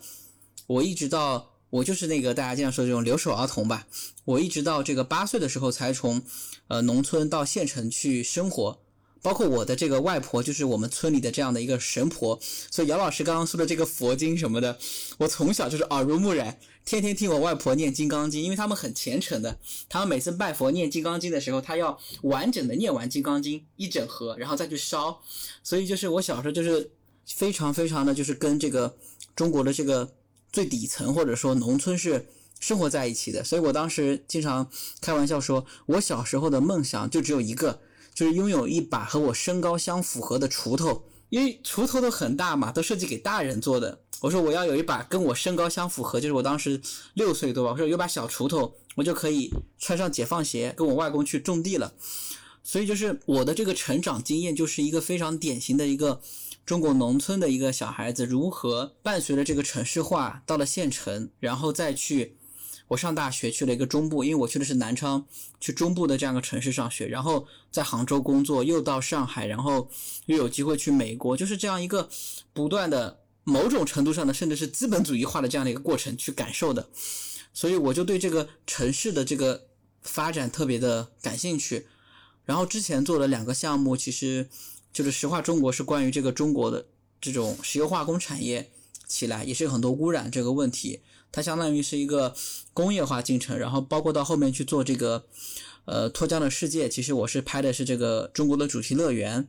[0.65, 3.87] 我一直到我就是那个大家经常说这种留守儿童吧，
[4.25, 6.21] 我一直到这个八岁的时候才从
[6.67, 8.79] 呃农村到县城去生活。
[9.21, 14.79] 包括我的这个外婆，就是我们村里的这样的一个神婆，所以姚老师刚刚说的这个佛经什么的，
[15.17, 25.19] 我从小就是耳濡目染，天天听我外婆念《金刚经》，因为他们很虔诚的，他们每次拜佛念《金刚经》的时候，他要完整的念完《金刚经》一整盒，然后再去烧，
[25.63, 26.89] 所以就是我小时候就是
[27.25, 28.95] 非常非常的就是跟这个
[29.35, 30.09] 中国的这个
[30.51, 32.27] 最底层或者说农村是
[32.59, 34.69] 生活在一起的，所以我当时经常
[35.01, 37.81] 开玩笑说，我小时候的梦想就只有一个。
[38.11, 44.01] 就是拥有一把和我身高相符合的锄头，因为锄头都很大嘛，都设计给大人做的。
[44.19, 46.81] 我说我要有一把跟我身高相符合，就是我当时
[47.13, 47.71] 六岁多吧。
[47.71, 51.93] 我说有把小锄头，我就可以穿上解放鞋，跟我外公去种地了。
[52.61, 56.19] 所以就是我的这个成长经验，就是一个非常典型的一个
[56.69, 62.37] 中国农村的一个小孩子，如何伴随着这个城市化到了县城，然后再去。
[62.89, 65.25] 我上大学去了一个中部，因为我去的是南昌，
[65.59, 69.89] 去中部的这样一个城市上学，然后在杭州工作，又到上海，然后
[70.27, 72.07] 又有机会去美国，就是这样一个
[72.53, 76.87] 不断的某种程度上的，甚至是资本主义化的这样的一个过程去感受的，
[77.51, 79.65] 所以我就对这个城市的这个
[80.03, 81.87] 发展特别的感兴趣。
[82.45, 84.49] 然后之前做了两个项目，其实
[84.91, 86.85] 就是石化中国是关于这个中国的
[87.21, 88.69] 这种石油化工产业
[89.07, 91.01] 起来，也是有很多污染这个问题。
[91.31, 92.35] 它相当于是一个
[92.73, 95.25] 工业化进程，然后包括到后面去做这个，
[95.85, 96.89] 呃，脱缰的世界。
[96.89, 99.47] 其实我是拍的是这个中国的主题乐园。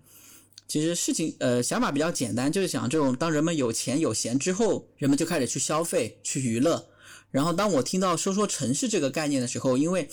[0.68, 6.87] 其实事情，呃，想法比较简单，就是想这种当人们有钱有闲之后，人们就开始去消费、去娱乐。
[7.31, 10.09] 然后当我听到收缩城市这个概念的时候，因为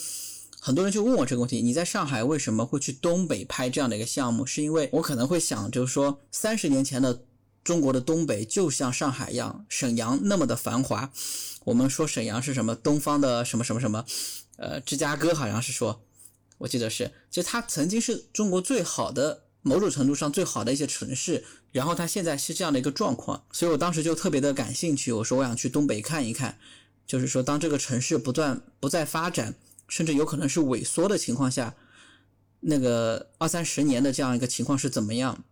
[0.60, 4.46] 很多人就问我这个问题：你在上海为什么会去东北拍这样的一个项目？
[4.46, 7.24] 是因为我可能会想，就是说三十年前的。
[7.64, 11.12] 中国的东北就像上海一样，沈阳那么的繁华。
[11.66, 12.74] 我们说沈阳是什么？
[12.74, 14.06] 东方的什么什么什么？
[14.56, 16.02] 呃，芝加哥好像是说，
[16.60, 21.44] 我记得是，其实它曾经是中国最好的，某种程度上最好的一些城市。
[21.74, 25.12] 然后它现在是这样的一个状况，所以我当时就特别的感兴趣。
[25.12, 26.58] 我说我想去东北看一看，
[27.06, 29.54] 就是说当这个城市不断不再发展，
[29.88, 31.76] 甚至有可能是萎缩的情况下，
[32.62, 35.44] 那个二三十年的这样一个情况是怎么样？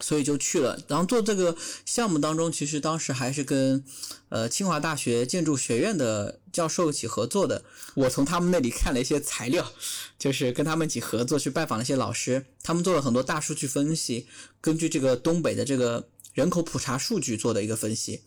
[0.00, 3.84] 所以就去了，然后做这个项目当中，其实当时还是跟，
[4.28, 7.64] 呃，清华大学建筑学院的教授一起合作的。
[7.94, 9.72] 我从他们那里看了一些材料，
[10.18, 14.26] 就是跟他们一起合作去拜访了一些老师，他们做了很多大数据分析，
[14.60, 18.22] 根据这个东北的这个人口普查数据做的一个分析，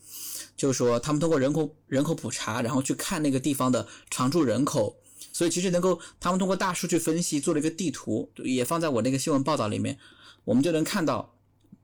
[0.56, 4.96] 就是说他们通过人口人口普查，然后去看那个地方的常住人口，
[5.38, 10.00] 所以其实能够他们通过大数据分析做了一个地图，也放在我那个新闻报道里面，
[10.46, 11.34] 我们就能看到。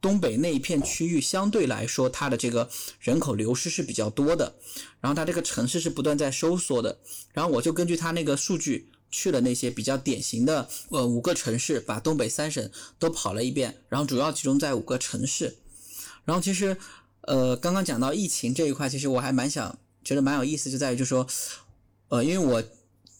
[0.01, 4.53] 东北那一片区域相对来说，它的这个人口流失是比较多的，
[4.99, 6.99] 然后它这个城市是不断在收缩的。
[7.31, 15.55] 然后我就根据它那个数据去了那些比较典型的呃五个城市，把东北三省都跑了一遍，然后主要集中在五个城市。
[16.25, 16.75] 然后其实
[17.21, 21.25] 呃刚刚讲到疫情这一块，其实我还蛮想觉得蛮有意思，就在于就是说
[22.09, 22.61] 呃因为我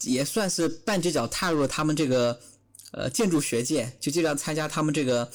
[0.04, 2.39] 也算是半只脚踏入了他们这个
[2.92, 5.32] 呃建筑学界，就经常参加他们这个。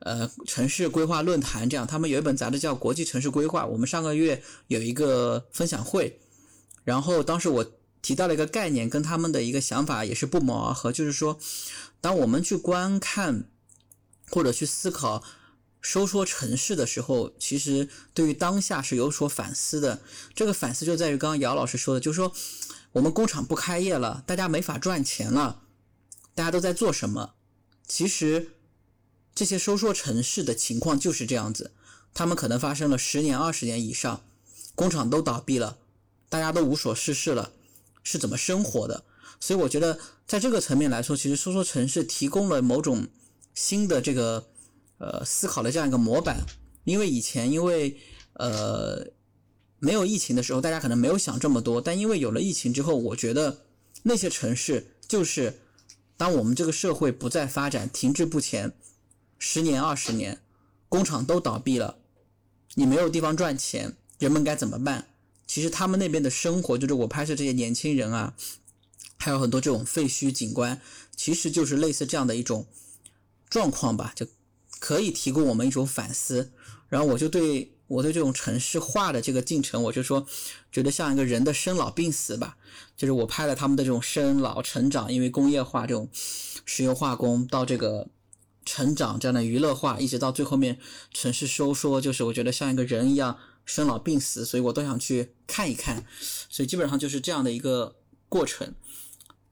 [0.00, 3.64] 呃，城市规划论坛这样，他们有一本杂志叫《国际城市规划》。
[3.66, 6.20] 我们上个月有一个分享会，
[6.84, 11.36] 然后当时我提到了一个概念，跟他们的一个想法也是不谋而合，就是说，
[12.00, 13.50] 当我们去观看
[14.30, 15.24] 或者去思考
[15.80, 19.98] 收缩城市的时候，其实对于当下是有所反思的。
[20.32, 22.32] 这个反思就在于刚刚姚老师说的，就是说
[22.98, 25.62] 我们工厂不开业了，大家没法赚钱了，
[26.34, 27.34] 大家都在做什么？
[27.86, 28.50] 其实
[29.34, 31.72] 这些收缩城市的情况就是这样子，
[32.12, 34.22] 他们可能发生了十年、二十年以上，
[34.74, 35.78] 工厂都倒闭了，
[36.28, 37.52] 大家都无所事事了，
[38.02, 39.04] 是怎么生活的？
[39.38, 43.06] 所以我觉得在这个层面来说，其实收缩城市提供了某种
[43.54, 44.48] 新的这个。
[45.00, 46.44] 呃，思考的这样一个模板，
[46.82, 47.96] 因为以前因为
[48.32, 49.06] 呃
[49.78, 53.62] 没有疫情的时候，大家可能没有想这么多，但因为有了疫情之后，我觉得
[54.02, 55.60] 那些城市就是
[56.16, 58.72] 当我们这个社会不再发展、停滞不前，
[59.38, 60.40] 十年、二十年，
[60.88, 61.98] 工厂都倒闭了，
[62.74, 65.08] 你没有地方赚钱，人们该怎么办？
[65.46, 68.34] 其实他们那边的生活，就是我拍摄这些年轻人啊，
[69.18, 70.80] 还有很多这种废墟景观，
[71.16, 72.66] 其实就是类似这样的一种
[73.48, 74.26] 状况吧，就。
[74.80, 76.52] 可以提供我们一种反思，
[76.88, 80.26] 然后我就对我对这种城市化的这个进程，我就说，
[80.70, 82.56] 觉得像一个人的生老病死吧，
[82.96, 86.08] 就是我拍了他们的这种生老成长，因为工业化这种
[86.64, 88.08] 石油化工到这个
[88.64, 90.78] 成长这样的娱乐化，一直到最后面
[91.12, 96.04] 城市收缩，就是我觉得像一个人一样生老病死，所以我都想去看一看，
[96.48, 97.96] 所以基本上就是这样的一个
[98.28, 98.74] 过程，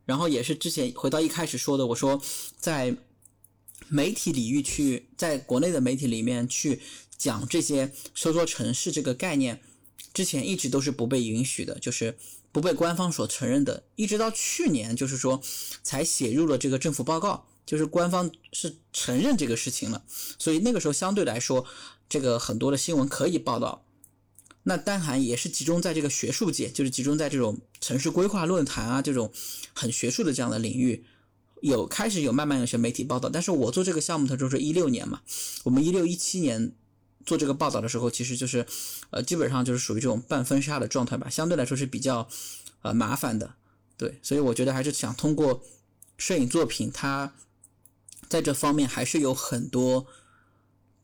[0.05, 2.21] 然后也是之前回到一开始说的，我说
[2.59, 2.97] 在。
[3.89, 6.81] 媒体领域去，在国内的媒体里面去
[7.17, 9.61] 讲这些收缩城市这个概念，
[10.13, 12.17] 之前一直都是不被允许的，就是
[12.53, 13.85] 不被官方所承认的。
[13.97, 15.43] 一直到去年，就是说
[15.83, 20.05] 才写入了这个政府报告，就是官方是承认这个事情了。
[20.39, 21.65] 所以那个时候相对来说，
[22.09, 23.85] 这个很多的新闻可以报道。
[24.69, 29.33] 那单含也是集中在这个学术界，就是集中在这种城市规划论坛啊这种
[29.73, 31.05] 很学术的这样的领域。
[31.63, 35.23] 有开始有慢慢有些媒体报道，但是我做这个项目的时候是一六年嘛，
[35.65, 36.73] 我们一六一七年
[37.27, 38.65] 做这个报道的时候，其实就是，
[39.11, 42.27] 呃，基本上就是属于这种半封杀的状态吧，相对来说是比较，
[42.83, 43.55] 呃，麻烦的，
[43.99, 45.63] 对，所以我觉得还是想通过
[46.17, 47.35] 摄影作品，它
[48.29, 50.07] 在这方面还是有很多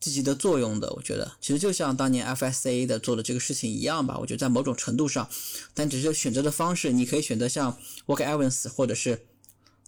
[0.01, 5.29] 积极的作用的，我觉得其实就像当年 FSA 的做的这个事情一样吧，我觉得在某种程度上，
[5.75, 9.27] 但只是选择的方式，你可以选择像 Walker Evans 或者是。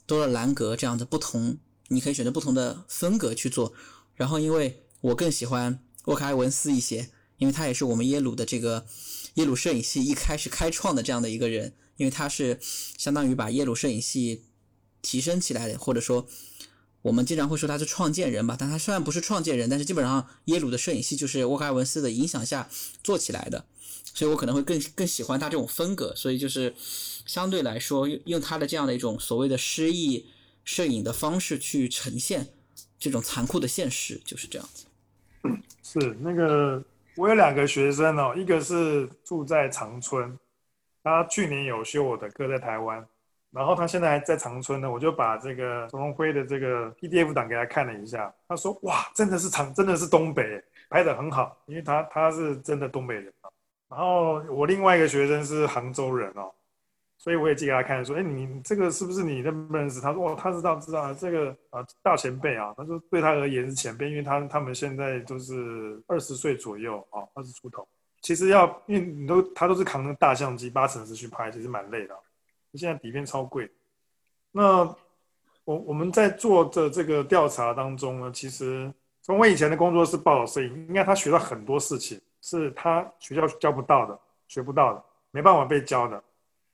[0.07, 1.57] 多了兰格这样的不同，
[1.89, 3.73] 你可以选择不同的风格去做。
[4.15, 8.87] 然后，因为我更喜欢沃克埃文斯一些，因为他也是我们耶鲁的这个
[9.35, 12.59] 耶鲁摄影系一开始开创的这样的一个人，因为他是
[12.97, 14.45] 相当于把耶鲁摄影系
[15.03, 16.27] 提升起来的，或者说
[17.03, 18.57] 我们经常会说他是创建人吧。
[18.59, 22.69] 但他虽然不是创建人，但是基本上耶鲁的摄影系就是沃克埃文斯的影响下
[23.03, 23.65] 做起来的，
[24.15, 26.15] 所以我可能会更更喜欢他这种风格。
[26.17, 26.75] 所以就是。
[27.27, 30.27] 相对来说，用用他的这样的一种所谓的诗意
[30.63, 32.49] 摄影的方式去呈现
[33.01, 34.85] 这种残酷的现实，就是这样子。
[35.83, 36.83] 是那个，
[37.17, 40.37] 我有两个学生哦，一个是住在长春，
[41.03, 43.07] 他去年有修我的课在台湾，
[43.51, 53.33] 然后他现在还在长春呢，我就把这个陈龙辉的这个 PDF 档给他看了一下，他说：“哇，真的是长，真的是东北，拍的很好，因为他他是真的东北人。”
[53.89, 56.51] 然后我另外一个学生是杭州人哦。
[57.25, 67.89] 所以我也寄给他看，说：“哎，你这个是不是你认不认识？”他说：“哦，他知道，知道这个啊，大前辈啊。”他说：“对他而言是前辈，因为他他们现在都是二十岁左右啊，二十出头。
[68.21, 72.15] 其实要，因为你都他都是扛着大相机、八成是去拍，其实蛮累的。
[72.75, 73.71] 现在底片超贵。
[74.53, 74.85] 那
[75.65, 86.23] 我我们在做的这个调查当中呢，其实从我以前的工作是报道摄影，应该他学到很多事情，是他学校教不到的，学不到的，没办法被教的。”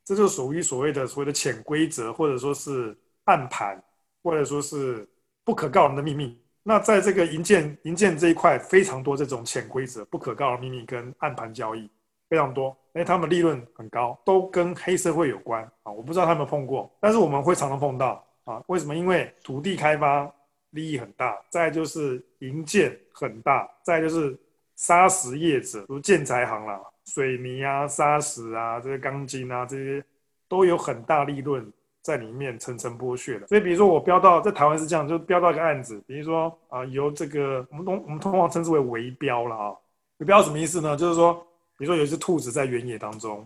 [0.05, 3.83] 这就属于所谓的所谓的潜规则，或者说是暗盘，
[4.23, 5.09] 或者说是
[5.45, 6.39] 不可告人的秘密。
[6.63, 11.89] 那在这个银建银建这一块，非常多这种潜规则、不可告人秘密跟暗盘交易
[12.29, 15.91] 非常多，因为他们利润很高，都跟黑社会有关啊。
[15.91, 18.63] 我不知道他们碰过，但是我们会常常碰到啊。
[18.67, 18.95] 为什么？
[18.95, 20.31] 因为土地开发
[20.71, 24.39] 利益很大，再就是银建很大，再就是
[24.77, 26.79] 砂石业者，如建材行了。
[27.13, 30.05] 水泥啊、砂石啊、这些钢筋啊，这些
[30.49, 31.69] 都有很大利润
[32.03, 33.49] 在里面层层剥削的。
[33.49, 39.77] 所以，比如说我标到在台湾是这样，就标到一个案子，比如说啊，由这个我们通我们通常称之为围标了啊。
[40.19, 40.97] 围标什么意思呢？
[40.97, 41.35] 就是说，
[41.77, 43.45] 比如说有一只兔子在原野当中，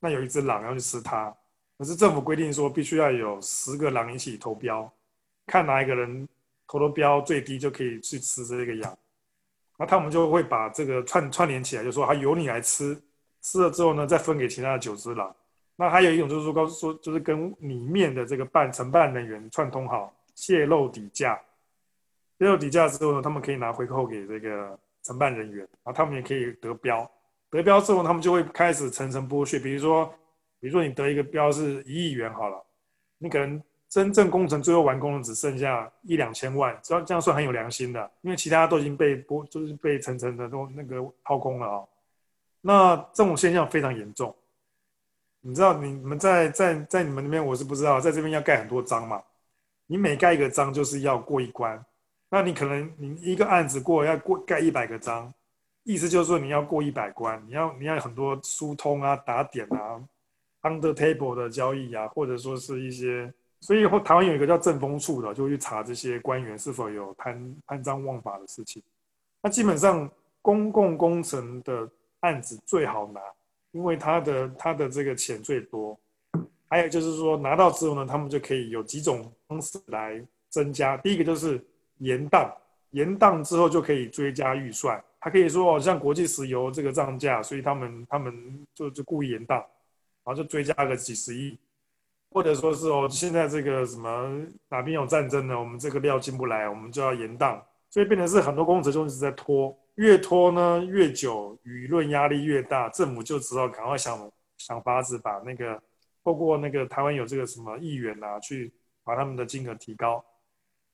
[0.00, 1.32] 那有一只狼要去吃它，
[1.78, 4.90] 可是政府规定说必须要有十个狼一起投标，
[5.46, 6.28] 看哪一个人
[6.66, 8.98] 投的标最低就可以去吃这个羊。
[9.78, 13.00] 那他们就会把这个串串联起来，就说还由你来吃，
[13.40, 15.34] 吃了之后呢，再分给其他的九只狼。
[15.76, 21.40] 那还有一种就是说，告诉说就是跟里面的这个办承办人员串通好，泄露底价，
[22.40, 27.08] 泄露底价之后呢，他们可以拿回扣给这个承办人员，然后他们也可以得标。
[27.48, 29.58] 得标之后，他们就会开始层层剥削。
[29.60, 30.12] 比如说，
[30.58, 32.60] 比如说你得一个标是一亿元好了，
[33.18, 41.84] 你可能真正工程最后完工的只剩下一两千万，这样这样算很有良心的，因为其他都已经被剥，就是被层层的都那个掏空了啊。
[42.60, 44.34] 那这种现象非常严重。
[45.40, 49.22] 你知道你你们在在在你们那边我是不知道，在这边要盖很多章嘛？
[49.86, 51.82] 你每盖一个章就是要过一关，
[52.28, 55.32] 那你可能你一个案子过要过盖一百个章。
[55.84, 59.98] 意思就是说，你要过一百关，你要你要很多疏通啊、打点啊、
[60.60, 68.82] under table 的交易啊，或者说是一些，所以后台湾有一个叫政风处的，就去查这些官员是否有贪贪赃枉法的事情。
[69.42, 70.08] 那基本上
[70.40, 71.88] 公共工程的
[72.20, 73.20] 案子最好拿，
[73.72, 75.98] 因为他的他的这个钱最多。
[76.70, 80.96] 还有就是说，拿到之后呢，他们就可以有几种方式来增加。
[80.98, 81.64] 第一个就是
[81.98, 82.54] 延档，
[82.90, 85.02] 延档之后就可以追加预算。
[85.18, 89.58] 他可以说哦，像国际石油这个涨价，所以他们他们就就故意延档，
[90.24, 91.58] 然后就追加个几十亿，
[92.30, 95.58] 或者说是哦，现在这个什么哪边有战争呢？
[95.58, 97.60] 我们这个料进不来，我们就要延档，
[97.90, 105.80] 所以变成是很多工程就一直在拖，越拖呢越久，舆论压力越大，政府就只好赶快想想法子把那个
[106.22, 108.72] 透过那个台湾有这个什么议员啊，去
[109.02, 110.22] 把他们的金额提高。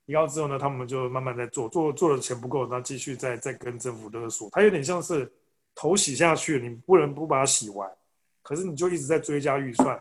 [0.06, 4.48] 提高之后呢，他们就慢慢在做，做做的钱不够，那继续再再跟政府勒索。
[4.52, 5.32] 它有点像是
[5.74, 7.90] 头洗下去，你不能不把它洗完，
[8.42, 9.98] 可是你就一直在追加预算。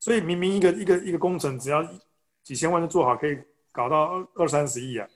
[0.00, 1.82] 所以明明一个一个一个工程只要
[2.42, 3.36] 几千万就做好，可以
[3.72, 5.06] 搞到二二三十亿啊，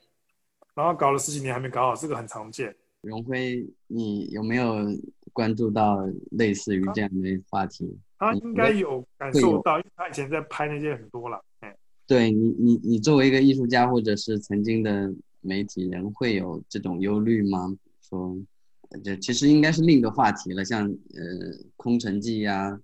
[0.75, 2.75] 然后搞了十几年还没搞好，这个很常见。
[3.01, 4.75] 荣辉，你有没有
[5.33, 7.97] 关注到类似于这样的话题？
[8.17, 11.41] 他应该有感受到，因为他以前在拍那些很多了。
[12.05, 17.75] 对你，你你作为一个艺术家，或者是曾经的媒体人，会有这种忧虑吗？
[18.01, 18.37] 说，
[19.03, 20.63] 这其实应该是另一个话题了。
[20.63, 22.79] 像呃，空城计呀，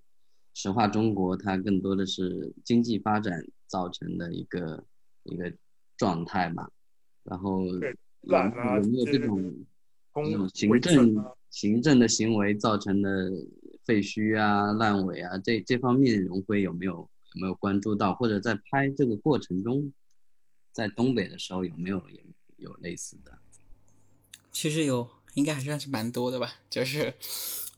[0.54, 4.84] 实话中国，它更多的是经济发展造成的一个
[5.24, 5.52] 一个
[5.96, 6.70] 状态吧。
[7.24, 7.80] 然后有
[8.30, 9.54] 有没有这种
[10.14, 13.30] 这种行政行政的行为造成的
[13.84, 17.08] 废墟啊、烂尾啊，这这方面荣辉有没有？
[17.36, 19.92] 有没有关注到，或者在拍这个过程中，
[20.72, 22.20] 在东北的时候有没有也
[22.56, 23.38] 有类似的？
[24.50, 26.54] 其实有，应该还算是蛮多的吧。
[26.68, 27.14] 就是，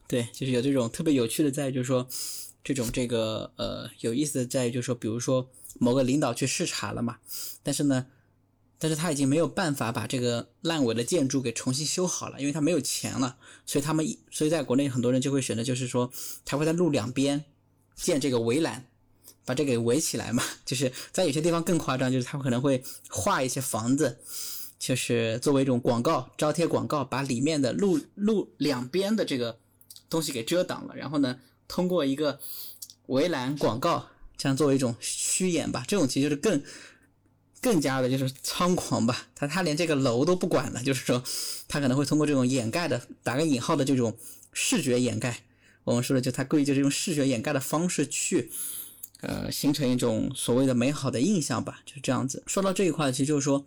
[0.09, 2.09] 对，就是有这种特别有趣的，在就是说，
[2.65, 5.49] 这种这个呃有意思的在于就是说，比如说
[5.79, 7.19] 某个领导去视察了嘛，
[7.63, 8.07] 但是呢，
[8.79, 13.37] 但是他已经没有办法把这个烂尾的建筑给重新修好了，因为他没有钱了，
[13.67, 16.13] 所以他们所以在国内很多人就会选择就是说，
[16.45, 17.45] 他会在路两边
[17.95, 18.87] 建这个围栏。
[19.45, 24.21] 把这给围起来嘛， 就是在有些地方更夸张，就是他可能会画一些房子，
[24.79, 29.59] 就是作为一种广告招贴广告，把里面的路路两边的这个
[30.09, 31.41] 东西给遮挡了，然后呢，
[31.73, 32.39] 通过一个
[33.07, 35.83] 围栏广告，这样作为一种虚掩吧。
[35.89, 36.63] 这种其实就是更
[37.63, 39.29] 更加的就是猖狂吧。
[39.35, 41.25] 他他连这个楼都不管了，就是说
[41.67, 44.15] 他可能会通过这种掩盖的打个引号的这种
[44.53, 45.45] 视觉掩盖，
[45.85, 48.53] 我们说的就他故意就是用视觉掩盖的方式去。
[49.23, 52.43] 呃，形成一种所谓的美好的印象吧，就是这样子。
[52.45, 53.65] 说到这一块，其实就是说，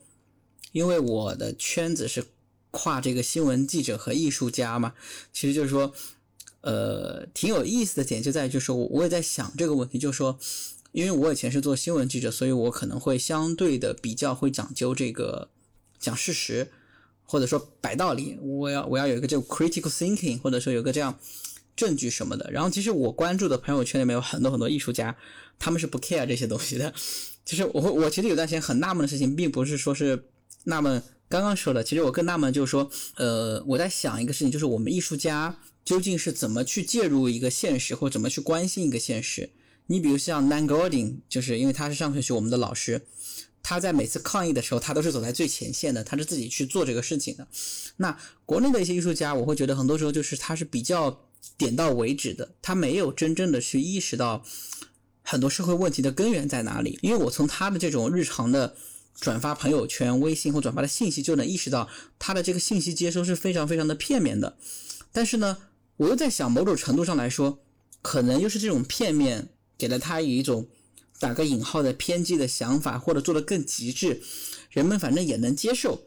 [0.73, 2.25] 因为我的圈子是
[2.71, 4.93] 跨这个新闻记者和艺术家嘛，
[5.31, 5.93] 其实就是说，
[6.65, 10.37] 呃，挺有意思的点就在于，就是我我也在想这个问题，就是说，
[10.91, 15.49] 因为我以前是做新闻记者，所以我可能会相对的比较会讲究这个
[15.99, 16.71] 讲事实，
[17.23, 21.17] 或者说摆道理，我要我要有一个这个 critical thinking，或者说有个这样
[21.75, 22.49] 证据什么的。
[22.51, 25.15] 然后，其实我关注的朋友圈里面有很多很多艺术家。
[25.57, 26.93] 他们是不 care 这些东西的，
[27.45, 30.25] 其实我我其实有段时间很纳闷的事情，并不是说是
[30.65, 39.51] 纳闷刚刚说的，其实我更纳闷就是说，呃，我在想一个事情，就是我们艺术家究竟是怎么去介入一个现实，或怎么去关心一个现实？
[39.85, 43.05] 你比如像 Nan Goldin，就是因为他是上学期我们的老师，
[43.61, 47.47] 他在每次抗议的时候，他都是走在最前线的，他是自己去做这个事情的。
[47.97, 51.25] 那国内的一些艺术家，我会觉得很多时候就是他是比较
[51.57, 54.43] 点到为止的，他没有真正的去意识到。
[55.27, 56.99] 很多社会问题的根源在哪里？
[57.01, 58.75] 因为我从他的这种日常的
[59.19, 64.55] 转发朋友圈、微信或转发的信息，就能意识到他的这个信息接收是非常非常的片面的。
[65.11, 65.57] 但是呢，
[65.97, 67.59] 我又在想，某种程度上来说，
[68.01, 70.67] 可能又是这种片面给了他一种
[71.19, 74.21] 打个引号的偏激的想法，或者做的更极致，
[74.69, 76.03] 人们反正也能接受。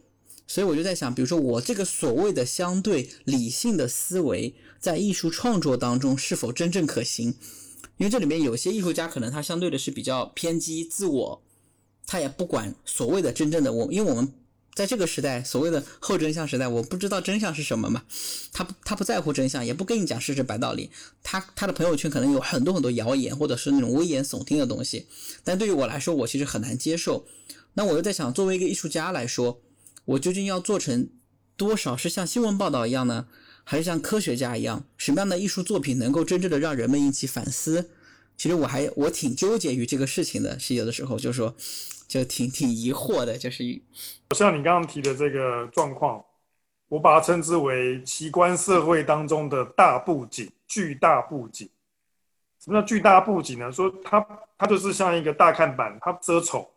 [0.46, 7.34] 所以我就在想，比如说我这个所谓的相对理性的思维，在艺术创作当中是否真正可行？
[7.96, 11.42] 因为这里面有些艺术家可能他相对的是比较偏激自我，
[12.06, 14.32] 他也不管所谓的真正的我，因为我们
[14.78, 18.04] 在这个时代，所谓的后真相时代，我不知道真相是什么嘛。
[18.52, 20.88] 他，他不在乎真相，也不跟你讲事实白道理。
[21.20, 25.06] 他他的朋友圈可能有很多很多谣言，或者是那种危言耸听的东西。
[25.42, 27.26] 但对于我来说，我其实很难接受。
[27.74, 29.60] 那我又在想，作为一个艺术家来说，
[30.04, 31.08] 我究竟要做成
[31.56, 33.26] 多少是像新闻报道一样呢，
[33.64, 34.84] 还是像科学家一样？
[34.96, 37.90] 什么样的艺术作品能够真正的让人们引起反思？
[38.36, 41.56] 其实我还我挺纠结于这个事情的，是有的时候就是说。
[42.08, 43.62] 就挺挺疑惑的，就是
[44.30, 46.24] 像你刚刚提的这个状况，
[46.88, 51.68] 我把它称之为奇观社会当中的大布景、巨大布景。
[52.58, 53.70] 什么叫巨大布景呢？
[53.70, 56.68] 说它它就是像一个大看板，它遮丑，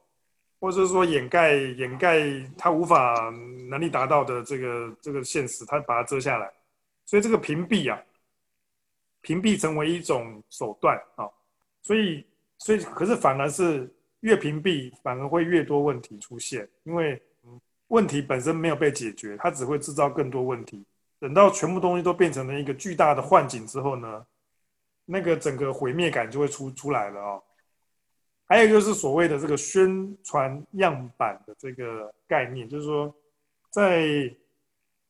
[0.60, 2.20] 或者是说掩盖掩盖
[2.58, 3.34] 它无法
[3.70, 6.52] 能力达到的这个这个现实，它把它遮下来。
[7.06, 7.98] 所以这个屏蔽啊，
[9.22, 11.26] 屏蔽成为一种手段啊，
[11.82, 12.26] 所以
[12.58, 13.90] 所以可是反而是。
[14.22, 17.22] 越屏蔽反而会越多问题出现，因为
[17.88, 20.86] 问题本身没有被解决，它只会制造更多问题。
[21.20, 24.26] 等到全部东西都变成了一个巨大的幻景之后呢，
[25.06, 27.44] 那个整个毁灭感就会出出来了哦。
[28.46, 33.14] 还有就是所谓的这个宣传样板的这个概念，就是说，
[33.70, 34.34] 在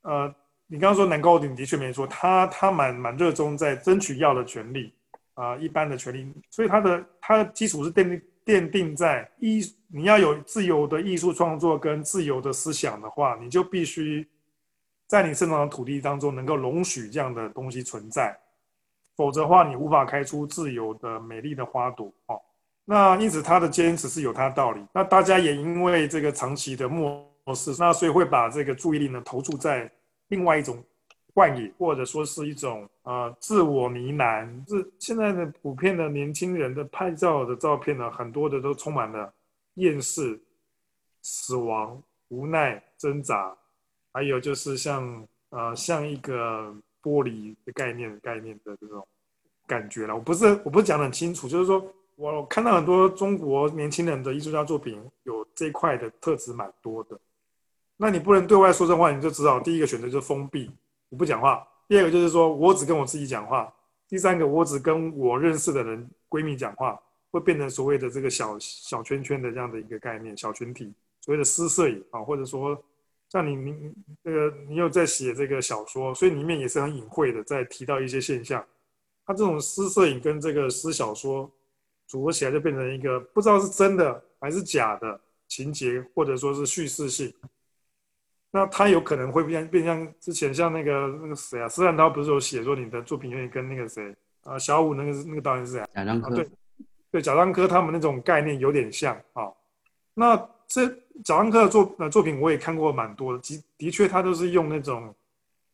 [0.02, 0.34] 呃，
[0.66, 4.92] 你刚刚说南高鼎的确没错，他他蛮蛮热衷在争取要的权利
[5.34, 8.20] 啊，一般的权利，所以他的他的基础是奠定。
[8.44, 14.28] 奠定在艺，你要有自由的艺术创作跟自由的思想的话，你就必须
[15.06, 18.36] 在你生长的土地当中能够容许这样的东西存在，
[19.14, 22.12] 否则的话，你无法开出自由的美丽的花朵。
[22.26, 22.40] 哦，
[22.84, 24.84] 那因此他的坚持是有他的道理。
[24.92, 27.24] 那大家也因为这个长期的漠
[27.54, 29.90] 视，那所以会把这个注意力呢投注在
[30.28, 30.82] 另外一种。
[31.34, 39.32] 幻影，或者说是一种呃自我呢喃，是现在的普遍的年轻人的拍照的照片呢，很多的都充满了
[39.74, 40.38] 厌世、
[41.22, 43.56] 死亡、无奈、挣扎，
[44.12, 49.06] 还有就是像呃像一个玻璃的概念概念的这种
[49.66, 50.14] 感觉了。
[50.14, 51.82] 我不是我不是讲的很清楚，就是说
[52.16, 57.18] 我看到很多中国年轻人的艺术家作品有这块的特质蛮多的。
[57.96, 60.70] 那你不能对外说这话，你就只好第一个选择就是封闭。
[61.12, 61.62] 我不讲话。
[61.86, 63.70] 第二个就是说我只跟我自己讲话。
[64.08, 66.98] 第三个，我只跟我认识的人闺蜜讲话，
[67.30, 70.90] 会变成所谓的这个小小圈圈的这样的一个概念，小群体，
[71.20, 72.82] 所谓的私摄影啊，或者说
[73.28, 73.92] 像你你
[74.24, 78.64] 这个你有在写这个小说，所以里面也是很隐晦的在提到一些现象。
[79.26, 81.50] 它这种私摄影跟这个私小说
[82.06, 87.32] 组合起来，就变成一个不知道是真的还是假的情节，或者说是叙事性。
[88.54, 95.84] 那他有可能会变变像之前像那个那个谁啊，施坦涛不是有写说你的作品有点跟那个谁啊，小五那个那个导演是谁？
[95.94, 96.34] 贾樟柯。
[96.34, 96.48] 对，
[97.10, 99.50] 对，贾樟柯他们那种概念有点像啊。
[100.12, 100.36] 那
[100.66, 100.86] 这
[101.24, 105.14] 贾樟柯的作呃作品我也看过蛮多的，的的确他都是用那种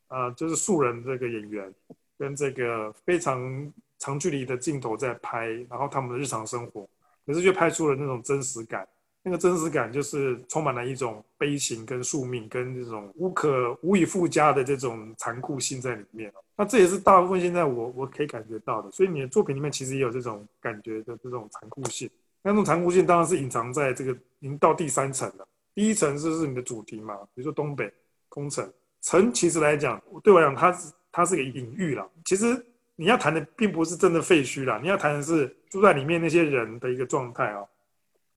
[0.06, 1.74] 呃就是素人这个演员
[2.16, 6.88] 跟这个非常长距离的镜头在拍，然后他们的日常生活，
[7.26, 8.86] 可是却拍出了那种真实感。
[9.28, 16.32] 那个真实感就是充满了一种悲情、跟宿命、跟这种无可无以复加的这种残酷性在里面。
[16.56, 18.90] 那这也是大部分现在我我可以感觉到的。
[18.90, 22.08] 所以你的作品里面其实也有这种感觉的这种残酷性。
[22.40, 25.46] 那种残酷性当然是隐藏在这个已经到第三层了。
[25.74, 27.92] 第一层就是你的主题嘛，比如说东北
[28.30, 28.66] 空城。
[29.02, 32.08] 城其实来讲，对我来讲，它是它是个隐喻了。
[32.24, 32.64] 其实
[32.96, 37.62] 你要谈的并不是真的废墟啦，你要谈的是住在里面那些人的一个状态啊。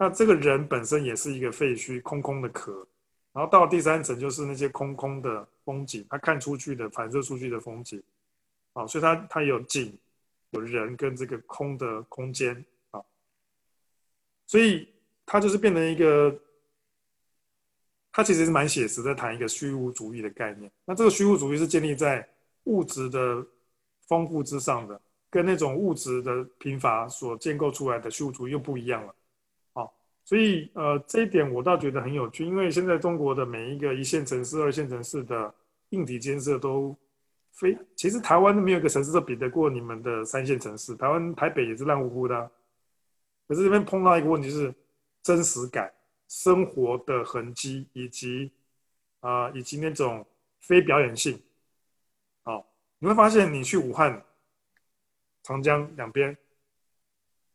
[0.02, 2.88] 那这个人本身也是一个废墟，空空的壳，
[3.32, 8.02] 然后到第三层就是那些空空的风景，他看出去的反射出去的风景，
[8.74, 9.96] 啊，所以他他有景，
[10.50, 13.00] 有人跟这个空的空间啊，
[14.48, 14.90] 所以
[15.24, 16.36] 他就是变成一个，
[18.12, 20.72] 他其实是蛮写实的，谈一个虚无主义的概念。
[20.84, 22.28] 那这个虚无主义是建立在
[22.64, 23.46] 物质的
[24.08, 25.00] 丰富之上的，
[25.30, 29.14] 跟那种物质的贫乏所建构出来的虚无主义又不一样了。
[30.32, 35.54] 所以，呃，这一点我倒觉得很有趣，因为现在中国的每一个一线城市、二线城市的
[35.90, 36.98] 硬体建设都
[37.52, 40.96] 非，其实台湾都没有一个城市都比得过你们的三线城市。
[40.96, 42.50] 台湾台北也是烂乎乎的，
[43.46, 44.74] 可是这边碰到一个问题是
[45.22, 45.92] 真实感、
[46.30, 48.54] 生活的痕迹以及
[49.20, 50.26] 啊，以及那种
[50.62, 51.38] 非表演性。
[52.44, 52.66] 好，
[53.00, 54.24] 你会发现你去武汉、
[55.44, 56.38] 长江两边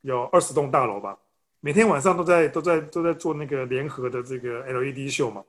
[0.02, 1.18] 有二十栋大楼吧？
[1.60, 5.42] 每天晚上都在都在都在做那个联合的这个 LED 秀嘛，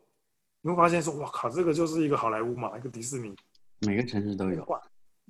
[0.61, 3.35] 你会发现说，哇靠，这个就是一个好莱坞嘛，一个迪士尼。
[3.81, 4.67] 每个城市都有。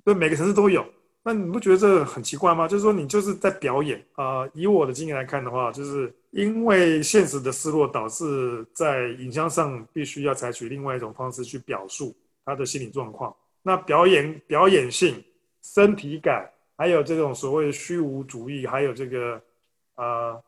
[0.04, 0.84] 对，每个城市都有。
[1.22, 2.66] 那你不觉得这很奇怪吗？
[2.66, 12.16] 就是说你就是在表演啊、以我的经验来看的话，就是因为现实的失落，导致在影像上必须要采取另外一种方式去表述
[12.46, 13.34] 他的心理状况。
[13.62, 15.22] 那表演表演性、
[15.60, 16.48] 身体感，
[16.78, 19.42] 还有这种所谓的虚无主义，还有这个
[19.96, 20.42] 呃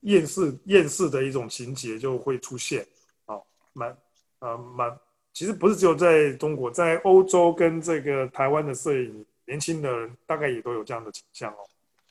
[0.00, 2.86] 厌世厌世的一种情节就会出现。
[3.24, 3.96] 好、蛮
[4.40, 4.98] 呃蛮，
[5.32, 11.58] 其实不是只有在中国，在欧洲跟这个台湾的摄影年轻的人大概也都有这样的倾向哦。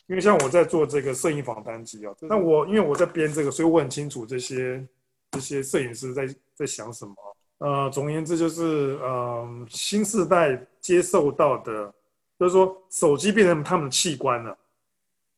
[0.08, 4.88] 因为像我在做这个摄影访谈集啊，那我因为我在编这个，所以我很清楚这些
[5.32, 7.16] 这些摄影师在在想什么。
[7.58, 11.92] 呃，总而言之就是，呃，新时代接受到的，
[12.38, 14.56] 就是说手机变成他们的器官了，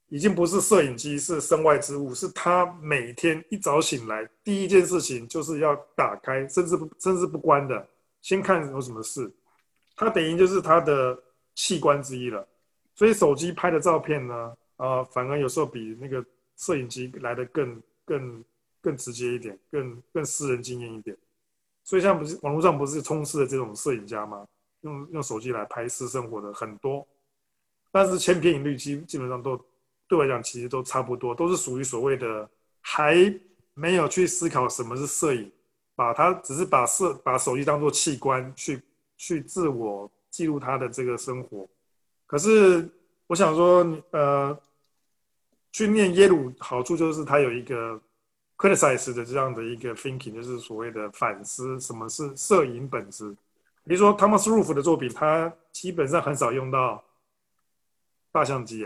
[0.09, 7.87] 已经不是摄影机是身外之物，是他每天一早醒来第一件事情就是要打开，甚至甚至不关的，
[8.21, 9.29] 先看有什么事，
[9.95, 11.17] 它等于就是他的
[11.55, 12.47] 器官之一了。
[12.95, 16.23] 所以手机拍的照片呢，啊、反而有时候比那个
[16.55, 18.43] 摄影机来的更更
[18.81, 21.15] 更直接一点，更更私人经验一点。
[21.83, 24.45] 所以像不是网络上不是充斥的这种摄影家吗？
[24.81, 27.05] 用用手机来拍私生活的很多，
[27.91, 29.59] 但是千篇一律，基基本上都
[30.07, 32.49] 对我来讲其实都差不多，都是属于所谓的
[32.81, 33.15] 还
[33.73, 35.51] 没有去思考什么是摄影，
[35.95, 38.81] 把它只是把摄把手机当做器官去
[39.17, 41.67] 去自我记录他的这个生活。
[42.25, 42.89] 可是
[43.27, 44.57] 我想说，呃，
[45.71, 47.99] 去念耶鲁好处就是他有一个
[48.57, 53.35] criticize 的这样的一个 thinking，就是所谓的反思什么是摄影本质。
[53.83, 57.03] 比如说 Thomas Roof 的作品，他基本上很少用到
[58.31, 58.85] 大相机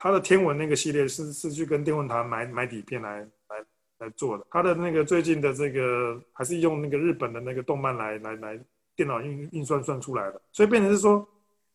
[0.00, 3.64] 他的天文那个系列是是去跟电文台买买底片来来
[3.98, 4.44] 来做的。
[4.50, 8.60] 他的那个最近的这个还是用那个日本的那个动漫来来来
[8.96, 11.24] 电脑运运算算出来的，所以变成是说。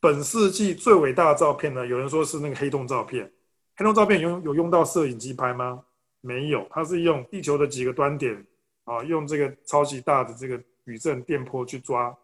[0.01, 1.87] 本世纪最伟大的照片呢？
[1.87, 3.31] 有人说是那个黑洞照片。
[3.75, 5.83] 黑洞照片有有用到摄影机拍吗？
[6.21, 8.45] 没有，它是用地球的几个端点
[8.83, 12.15] 啊，用这个超级大的这个矩阵电波去抓，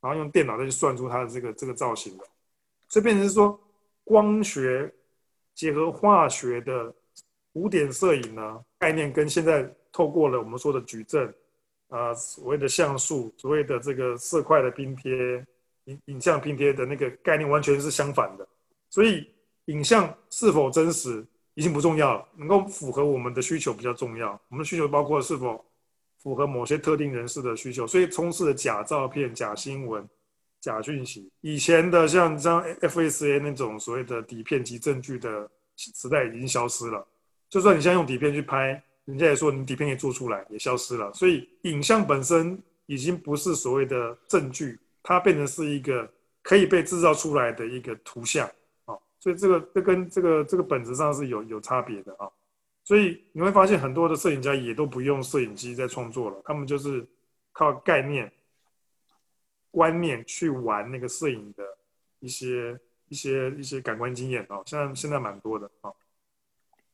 [0.00, 2.24] 然后用电脑再去算出它的这个这个造型的。
[2.88, 3.56] 所以变成是说，
[4.02, 4.92] 光学
[5.60, 6.90] 结合化学的
[7.52, 11.30] 古典摄影呢概念，跟现在透过了我们说的矩阵，
[11.90, 15.44] 啊，所谓的像素，所谓的这个色块的拼贴。
[15.84, 18.48] 影影像拼贴的那个概念完全是相反的，
[18.88, 19.28] 所以
[19.66, 24.32] 影像是否真实已经不重要，能够符合我们的需求比较重要。
[24.48, 25.62] 我们的需求包括是否
[26.22, 30.08] 符合某些特定人士的需求，所以充斥的假照片、假新闻、
[30.60, 31.30] 假讯息。
[31.40, 37.06] 以前的像像 FSA 那种所谓的底片及证据的时代已经消失了。
[37.48, 41.12] 就算你现在用底片去拍，人家也说你底片也做出来，也消失了。
[41.12, 42.56] 所以影像本身
[42.86, 44.78] 已经不是所谓的证据。
[45.02, 46.06] 它变成是一个
[46.42, 48.46] 可以被制造出来的一个图像
[48.84, 52.28] 啊，所以这个这跟这个这个本质上是有有差别的啊，
[52.84, 57.02] 所以你会发现很多的摄影家也都不用摄影机在创作了，他们就是
[57.52, 58.30] 靠概念、
[59.70, 61.64] 观念去玩那个摄影的
[62.20, 65.90] 一些一些一些感官经验啊，现在现在蛮多的啊。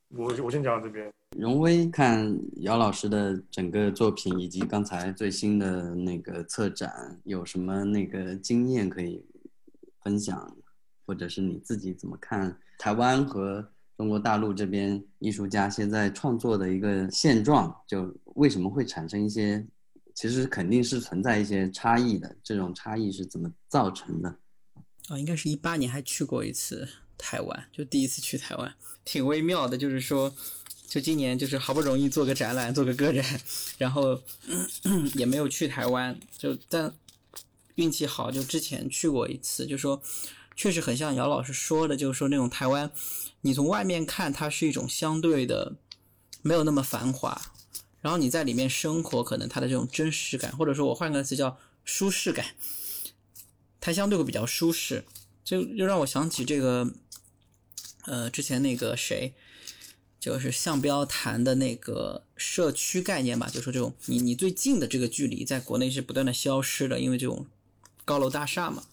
[0.09, 1.11] 我我先讲到这边。
[1.37, 9.25] 荣威看姚老师的整个作品，以及刚才最新的那个策展，有什么那个经验可以
[10.01, 10.55] 分享，
[11.05, 13.67] 或者是你自己怎么看台湾和
[13.97, 17.75] 中国大陆这边艺术家现在创作的一个现状？
[17.85, 19.67] 就为什么会产生一些，
[20.17, 24.35] 其实肯定是存在一些差异的，这种差异是怎么造成的？
[25.09, 26.89] 啊，应该是一八年还去过一次
[27.19, 28.73] 台湾，就第一次去台湾，
[29.05, 30.33] 挺微妙的，就是说。
[30.89, 33.41] 就今年就是好不容易做个展览，做个个展，
[33.77, 34.23] 然后
[35.15, 36.95] 也没有去台湾，就但
[37.75, 40.01] 运气好，就之前去过一次，就说
[40.55, 42.89] 确实很像姚老师说的，就是说那种台湾，
[43.41, 45.75] 你从外面看它是一种相对的
[46.41, 47.51] 没有那么繁华，
[48.01, 52.45] 然后你在里面生活，可能它的这种真实感，或者说我换个词叫舒适感，
[53.79, 55.05] 它相对会比较舒适，
[55.43, 56.91] 就又让我想起这个，
[58.05, 59.33] 呃，之前那个谁。
[60.19, 67.45] 就是向标谈的那个社区概念吧，就说这种你你最近的这个距离，在国内是不断的消失的，因为这种
[68.03, 68.83] 高楼大厦嘛，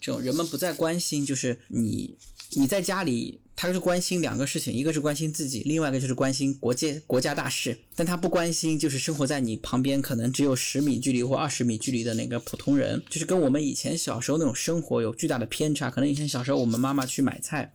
[0.00, 2.16] 这种人们不再关心，就是你
[2.52, 15.90] 你在家里，他是关心两个事情，一个是关心自己，另外一个就是关心国界国家大事，但他不关心就是生活在你旁边可能只有十米距离或二十米距离的那个普通人，就是跟我们以前小时候那种生活有巨大的偏差。
[15.90, 17.70] 可能以前小时候我们妈妈去买菜，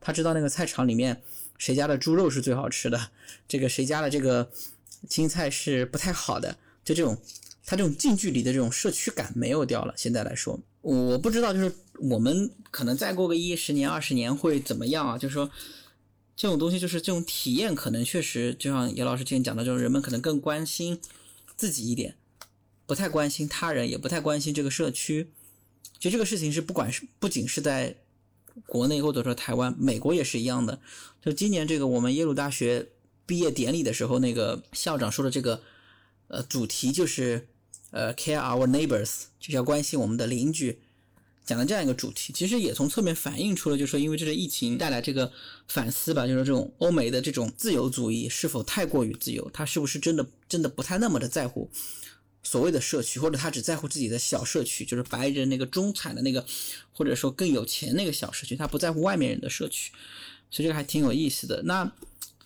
[0.00, 1.20] 她知道那个菜场里面。
[1.58, 3.10] 谁家的猪肉是最好吃的？
[3.46, 4.50] 这个谁家的这个
[5.06, 6.56] 青菜是不太好的？
[6.82, 7.18] 就这种，
[7.66, 9.92] 他这种近距离的这种社区感没有掉了。
[9.98, 15.18] 现在来说，我不知道，就是我们可能再过个一十年、二十年会怎么样啊？
[15.18, 15.50] 就是说，
[16.36, 21.00] 这种东西就是这种体验，可能确实就像叶老师之前讲的，就是人们可能更关心
[21.56, 22.14] 自己一点，
[22.86, 25.32] 不太关心他人，也不太关心这个社区。
[25.98, 27.96] 其实这个事情是不管是不仅是在
[28.66, 30.78] 国内或者说台湾，美国也是一样的。
[31.20, 32.86] 就今年这个我们耶鲁大学
[33.26, 35.60] 毕业典礼的时候，那个校长说的这个
[36.28, 37.48] 呃主题就是。
[37.90, 40.78] 呃，care our neighbors 就是要关心我们的邻居，
[41.46, 45.30] 讲的这样一个主题，其实也从侧面反映出了，就是说，因为这个疫情带来这个
[45.68, 51.70] 反思吧，就是这种欧美的这种自由主义是否太过于自由，他是不是真的真的不太那么的在乎
[52.42, 56.44] 所谓的社区，或者他只在乎自己的小社区，就是白人那个中产的那个，
[56.92, 59.92] 或者说更有钱那个小社区，他不在乎外面人的社区，
[60.50, 61.62] 所以这个还挺有意思的。
[61.62, 61.90] 那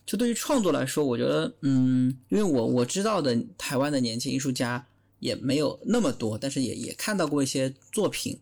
[0.05, 4.87] 就对于创作来说，我觉得，嗯，因为我我知道的台湾的年轻艺术家。
[5.21, 8.41] 也没有那么多，但是也也看到过一些作品。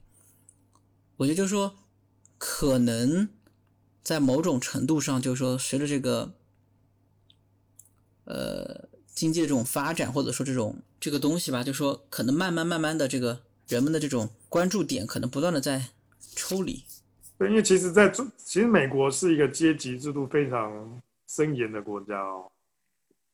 [1.18, 1.76] 我觉得就是说，
[2.38, 3.28] 可能
[4.02, 6.32] 在某种程度上，就是说，随着这个
[8.24, 15.88] 呃经济的这种发展，或者说这种这个东西吧，就说可能慢慢慢慢的，这个人们的这种关注点可能不断的在
[16.36, 16.84] 抽离。
[17.36, 22.50] 对，因为其实在中，其实美国是一个阶级制度非常森严的国家哦。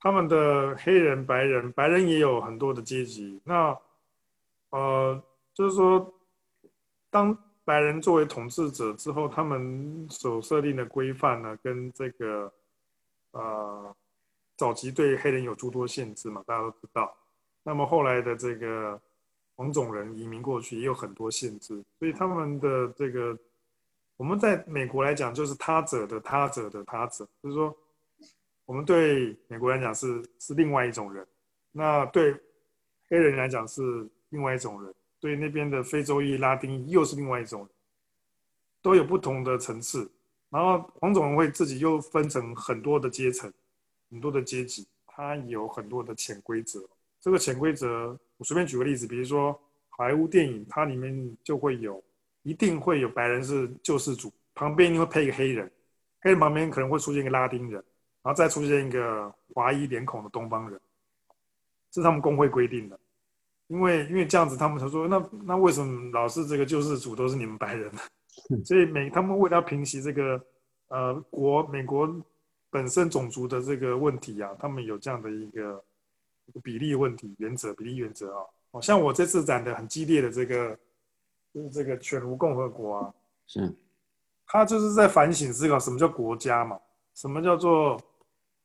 [0.04, 3.40] 他们的黑人、白人，白人也有很多的阶级。
[3.42, 3.74] 那，
[4.68, 5.24] 呃，
[5.54, 6.12] 就是说，
[7.08, 7.34] 当
[7.64, 12.52] 白人作为统治者之后，他们所设定的规范呢，跟这个，
[13.30, 13.96] 呃，
[14.58, 17.16] 早期对黑人有诸多限制嘛，大家都知道。
[17.62, 19.00] 那么后来的这个
[19.56, 23.34] 黄种人移民过去也有很多限制，所以他们的这个，
[24.18, 27.74] 我们在美国来讲，就是他者的他者的他者，就是说。
[28.66, 31.26] 我们对美国人讲是是另外一种人，
[31.72, 32.34] 那对
[33.08, 37.68] 黑人来讲是另外一种人，对那边的非洲裔、拉丁裔又是另外一种，
[38.80, 40.10] 都有不同的层次。
[40.48, 43.52] 然后黄种人会自己又分成很多的阶层、
[44.08, 46.80] 很多的阶级，它有很多的潜规则。
[47.20, 49.58] 这个潜规则，我随便举个例子，比如说
[49.90, 52.02] 好莱坞电影，它里面就会有，
[52.44, 55.70] 一定会有白人是救世主，旁边一定会配一个黑人，
[56.20, 57.84] 黑人旁边可能会出现一个拉丁人。
[58.24, 60.80] 然后再出现一个华裔脸孔的东方人，
[61.92, 62.98] 是他们工会规定的，
[63.66, 68.00] 因为因为这样子，他们才说那那为什么老是这个救世主都是你们白人呢？
[68.64, 70.42] 所以美他们为了平息这个
[70.88, 72.08] 呃国美国
[72.70, 75.84] 本身种族的这个问题啊，他们有这样的一个
[76.62, 78.42] 比例问题原则比例原则啊。
[78.70, 80.74] 哦，像我这次展的很激烈的这个
[81.52, 83.14] 就是这个犬儒共和国啊，
[83.46, 83.70] 是，
[84.46, 86.80] 他就是在反省思考什么叫国家嘛，
[87.14, 88.00] 什么叫做。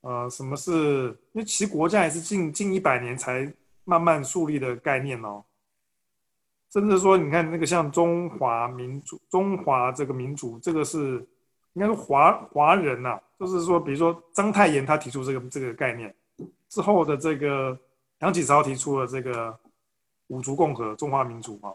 [0.01, 1.07] 呃，什么是？
[1.33, 3.51] 因为其实国家也是近近一百年才
[3.83, 5.43] 慢慢树立的概念哦。
[6.71, 11.27] 甚至说，你看那个像中华民族，中华这个民族，这个是
[11.73, 13.19] 应该是华华人呐。
[13.37, 16.15] 就是说，比如说章太炎他提出这个这个概念
[16.69, 17.77] 之后的这个
[18.19, 19.53] 梁启超提出了这个
[20.27, 21.73] 五族共和中华民族啊。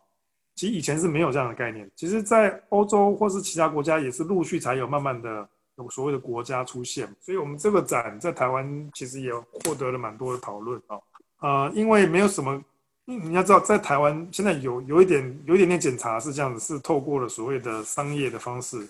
[0.55, 1.91] 其实以前是没有这样的概念。
[1.95, 5.47] 其实，在欧洲或是其他国家也是陆续才有慢慢的。
[5.77, 10.99] 有所谓的国家出现，所以我们这个展在台湾其实也获得了蛮多的讨论啊。
[11.41, 12.62] 呃，因为没有什么，
[13.05, 18.89] 你要知道，在台湾现在有有一点有一点点检查是这样子，是透过了所谓的商业的方式，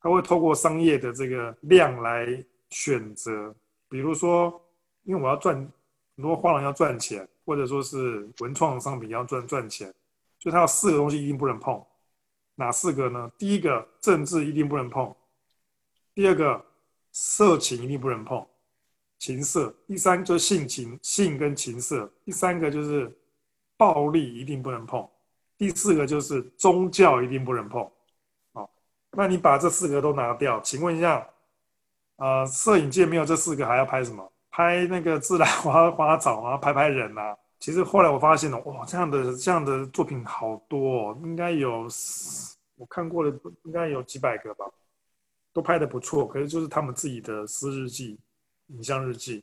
[0.00, 2.26] 他会透过商业的这个量来
[2.70, 3.54] 选择，
[3.88, 4.60] 比如说，
[5.04, 5.54] 因为我要赚
[6.16, 9.86] 很多画廊要赚钱，或者说是文创商品要赚赚钱，
[10.38, 11.80] 所以他有四个东西一定不能碰，
[12.54, 13.30] 哪四个呢？
[13.38, 15.14] 第一个，政治一定不能碰。
[16.16, 16.64] 第二个，
[17.12, 18.42] 色情一定不能碰，
[19.18, 23.14] 情色；第三就是性情，性跟情色；第三个就是
[23.76, 25.06] 暴力一定不能碰；
[25.58, 27.86] 第四个就是宗教一定不能碰。
[28.54, 28.70] 好，
[29.10, 31.28] 那你把这四个都拿掉，请问一下，
[32.16, 34.32] 呃，摄影界没有这四个还要拍什么？
[34.50, 37.36] 拍那个自然花花草啊，拍拍人啊？
[37.58, 41.86] 其实后来我发现了，哇，这样的这样的作品好多，哦，应该有
[42.76, 44.64] 我看过的应该有几百个吧。
[45.56, 48.18] 都拍的不错，可是就是他们自己的私日记、
[48.66, 49.42] 影像日记，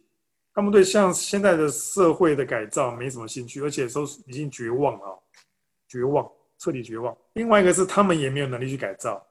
[0.53, 5.20] 他们对像现在的社会的改造没什么兴趣，而且都已经绝望了，
[5.88, 7.18] 绝望，彻底绝望。
[7.34, 9.26] 另外一个是他们也没有能力去改造，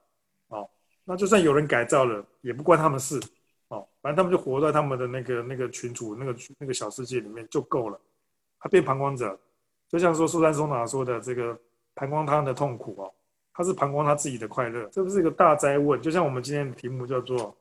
[0.49, 0.69] 哦，
[1.05, 3.21] 那就算有人改造了，也不关他们事，
[3.69, 8.01] 哦，反正他们就活在他们的那个那个群主那个那个小世界里面就够了，
[8.59, 9.39] 他变旁观者，
[9.89, 11.57] 就像说苏珊·松塔说的这个
[11.95, 13.15] 旁观他人的痛苦哦。
[13.55, 16.01] 他是旁观他自己的快乐，这不是一个大灾问。
[16.01, 17.55] 就像我们今天的题目叫做，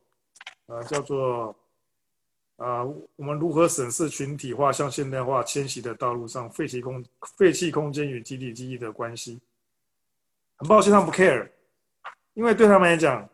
[0.67, 1.53] 呃，叫做，
[2.55, 2.83] 啊，
[3.15, 7.03] 我们如何审视群体化向现代化迁徙的道路上废弃空
[7.37, 9.41] 废弃空间与集体记忆的关系？
[10.55, 11.49] 很抱歉他们不 care，
[12.35, 13.27] 因为对他们来讲，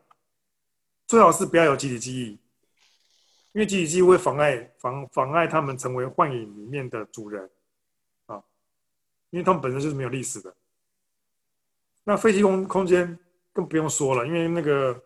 [1.06, 2.32] 最好是不要有集体记忆，
[3.52, 7.50] 因为集体记忆会妨碍妨妨碍他们成为幻影里面的主人
[8.26, 8.42] 啊，
[9.30, 10.56] 因为他们本身就是没有历史的。
[12.10, 13.20] 那飞机空空间
[13.52, 14.98] 更不用说了，因为那个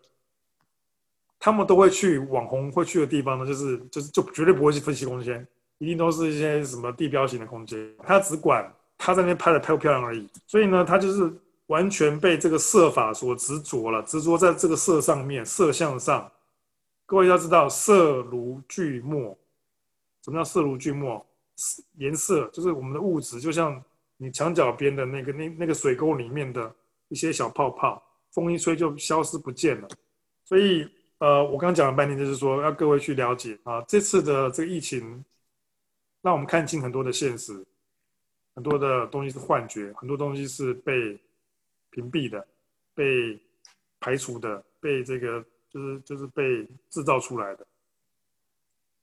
[1.40, 5.46] 他们都会去网红会去的地方呢，就是就是就绝对不会去飞机空间，
[5.80, 10.30] 一定都是一些什么地标型的空间，他只管他在那边拍的漂不漂亮而已。
[10.46, 11.34] 所以呢，他就是
[11.66, 16.32] 完全被这个色法所执着了，执着在这个色上面，色相上。
[17.08, 19.36] 各位要知道，色如聚墨，
[20.24, 21.26] 什么叫色如聚墨？
[21.98, 23.84] 颜色就是我们的物质，就像
[24.18, 26.72] 你墙角边的那个那那个水沟里面的。
[27.12, 28.02] 一些小泡泡，
[28.32, 29.88] 风一吹就消失不见了。
[30.46, 35.24] 所以，呃，我刚刚讲了半天，就是说要各位去了解啊，这次的这个疫情，
[36.22, 37.66] 让我们看清很多的现实，
[38.56, 41.20] 很多的东西是幻觉，很多东西是被
[41.90, 42.48] 屏蔽的、
[42.96, 43.38] 被
[44.00, 47.68] 排除的、被这个就是就是被制造出来的。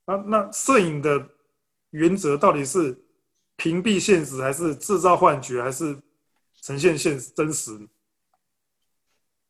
[0.07, 1.29] 啊，那摄影的
[1.91, 2.99] 原则到底是
[3.57, 5.95] 屏蔽现实，还是制造幻觉，还是
[6.63, 7.79] 呈现现真实？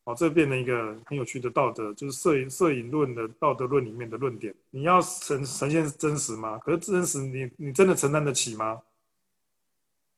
[0.09, 4.55] 哦，这变成一个很有趣的道德，就是摄影摄影论的道德论里面的论点。
[4.71, 6.57] 你要呈呈现真实吗？
[6.61, 8.81] 可是真实，你你真的承担得起吗？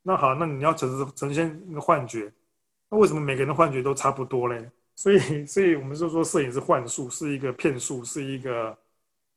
[0.04, 2.32] 那好，那你要呈呈现一个幻觉，
[2.88, 4.70] 那为什么每个人的幻觉都差不多嘞？
[4.94, 8.78] 所以，所以我们就说摄影是幻术，是一个骗术，是一个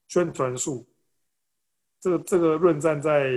[0.08, 0.86] 宣传术。
[2.00, 3.32] 这个这个论战在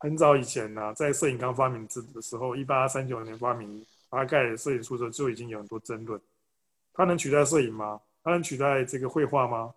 [0.00, 3.86] 很早以前呢，在摄影刚发明之的时候，一八三九年发明。
[4.08, 6.20] 大概摄影术的时候就已经有很多争论，
[6.94, 8.00] 它能取代摄影吗？
[8.22, 9.72] 它能取代这个绘画吗？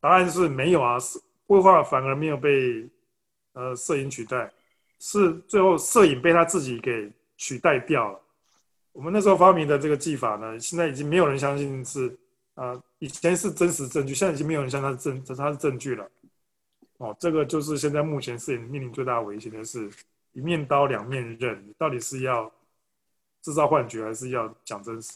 [0.00, 0.96] 答案是没有啊，
[1.46, 2.88] 绘画反而没有被
[3.52, 4.50] 呃摄影取代，
[4.98, 8.20] 是最后摄影被他自己给取代掉了。
[8.92, 12.16] 我们那时候发明的这个技法呢，现在已经没有人相信是
[12.54, 16.08] 啊，以前是真实证据，现在已经没有人相信它是证，它是证据了。
[16.98, 19.90] 哦，这个就是现在目前摄影面临最大的危险的是，
[20.32, 22.50] 一面刀两面刃，到底是要？
[23.42, 25.10] 制造幻觉还是要讲真实，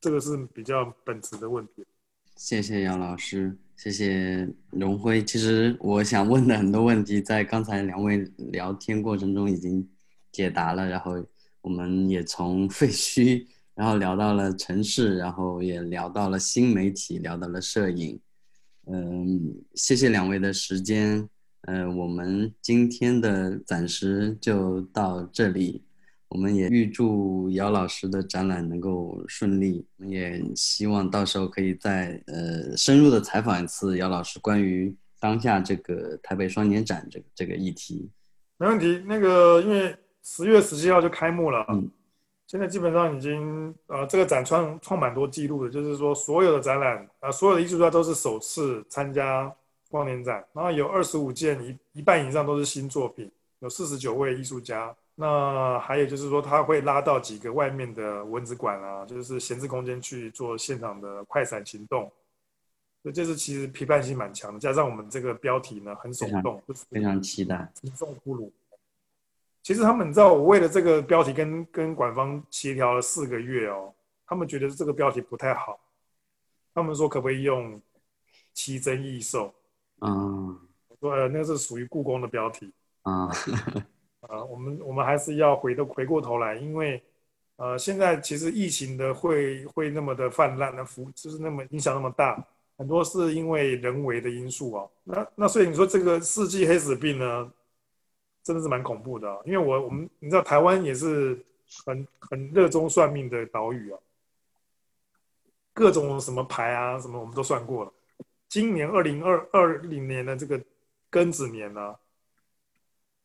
[0.00, 1.86] 这个是比较本质的问题。
[2.34, 5.24] 谢谢姚老师，谢谢荣辉。
[5.24, 8.18] 其实我想问的很多问题，在刚才两位
[8.52, 9.88] 聊天过程中已经
[10.32, 10.86] 解答了。
[10.86, 11.24] 然后
[11.60, 18.20] 我们也从 废墟，然后聊到了城市，然后也聊到了新媒体，聊到了摄影。
[18.86, 21.28] 嗯，谢谢两位的时间。
[21.62, 25.84] 嗯，我们今天的暂时就到这里。
[26.28, 38.10] 我们也预祝姚老师的展览能够顺利，我们也希望到时候可以再呃深入的采访一次姚老师关于当下这个台北双年展这个这个议题。
[38.58, 41.90] 没问题，那个因为十月十七号就开幕了，嗯，
[42.46, 49.50] 现在基本上已经呃这个展创创蛮多记录的，就是说所有的展览啊，所有的艺术家都是首次参加
[49.88, 54.94] 光年展，然后有二十五件，一一半以上都是新作品，有四十九位艺术家。
[55.20, 62.08] 那还有就是说，他会拉到几个外面的蚊子馆啊，就是闲置空间去做现场的快闪行动。
[63.02, 67.68] 所以这是其实批判性蛮强的，加上我们这个标题呢很耸动，非常期待。
[67.80, 68.48] 群众俘虏。
[69.60, 73.92] 其实他们你知道，我为了这个标题跟跟馆方协调了四个月哦，
[74.24, 75.80] 他们觉得这个标题不太好，
[76.72, 77.82] 他们说可不可以用
[78.54, 79.52] 奇珍异兽？
[80.00, 80.56] 嗯，
[80.86, 82.72] 我说呃，那是属于故宫的标题。
[83.02, 83.28] 啊。
[84.20, 87.00] 啊，我们我们还是要回的回过头来，因为，
[87.54, 92.44] 呃，现在其实疫情的会会那么的泛滥的幅，就是那么影响那么大，
[92.76, 94.88] 很多是因为人为的因素啊。
[95.04, 97.52] 那那所以你说这个世纪黑死病呢，
[98.42, 99.40] 真的是蛮恐怖的。
[99.44, 101.40] 因为我我们你知道台湾也是
[101.86, 103.98] 很很热衷算命的岛屿啊，
[105.72, 107.92] 各种什么牌啊什么我们都算过了。
[108.48, 110.60] 今年二零二二零年的这个
[111.08, 111.94] 庚子年呢。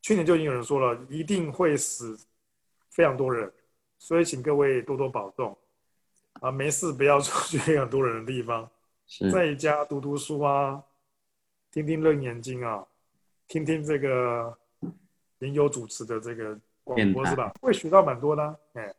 [0.04, 2.16] 去年就已经有人说了，一定会死
[2.90, 3.52] 非常多人，
[3.98, 5.58] 所以请各位多多保重
[6.42, 6.52] 啊！
[6.52, 8.70] 没事不要出去很多人的地方，
[9.32, 10.84] 在家读读书啊，
[11.72, 12.86] 听听楞眼睛啊，
[13.48, 14.54] 听听这个
[15.40, 17.54] 林友主持的这个广播是吧？
[17.62, 18.94] 会学到蛮多的，哎，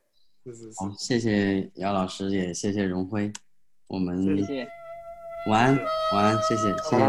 [0.46, 0.82] 是是是。
[0.82, 3.30] 好，谢谢姚老师，也谢谢荣辉，
[3.88, 4.66] 我们谢谢，
[5.50, 5.78] 晚安，
[6.14, 7.04] 晚安，谢谢，谢谢。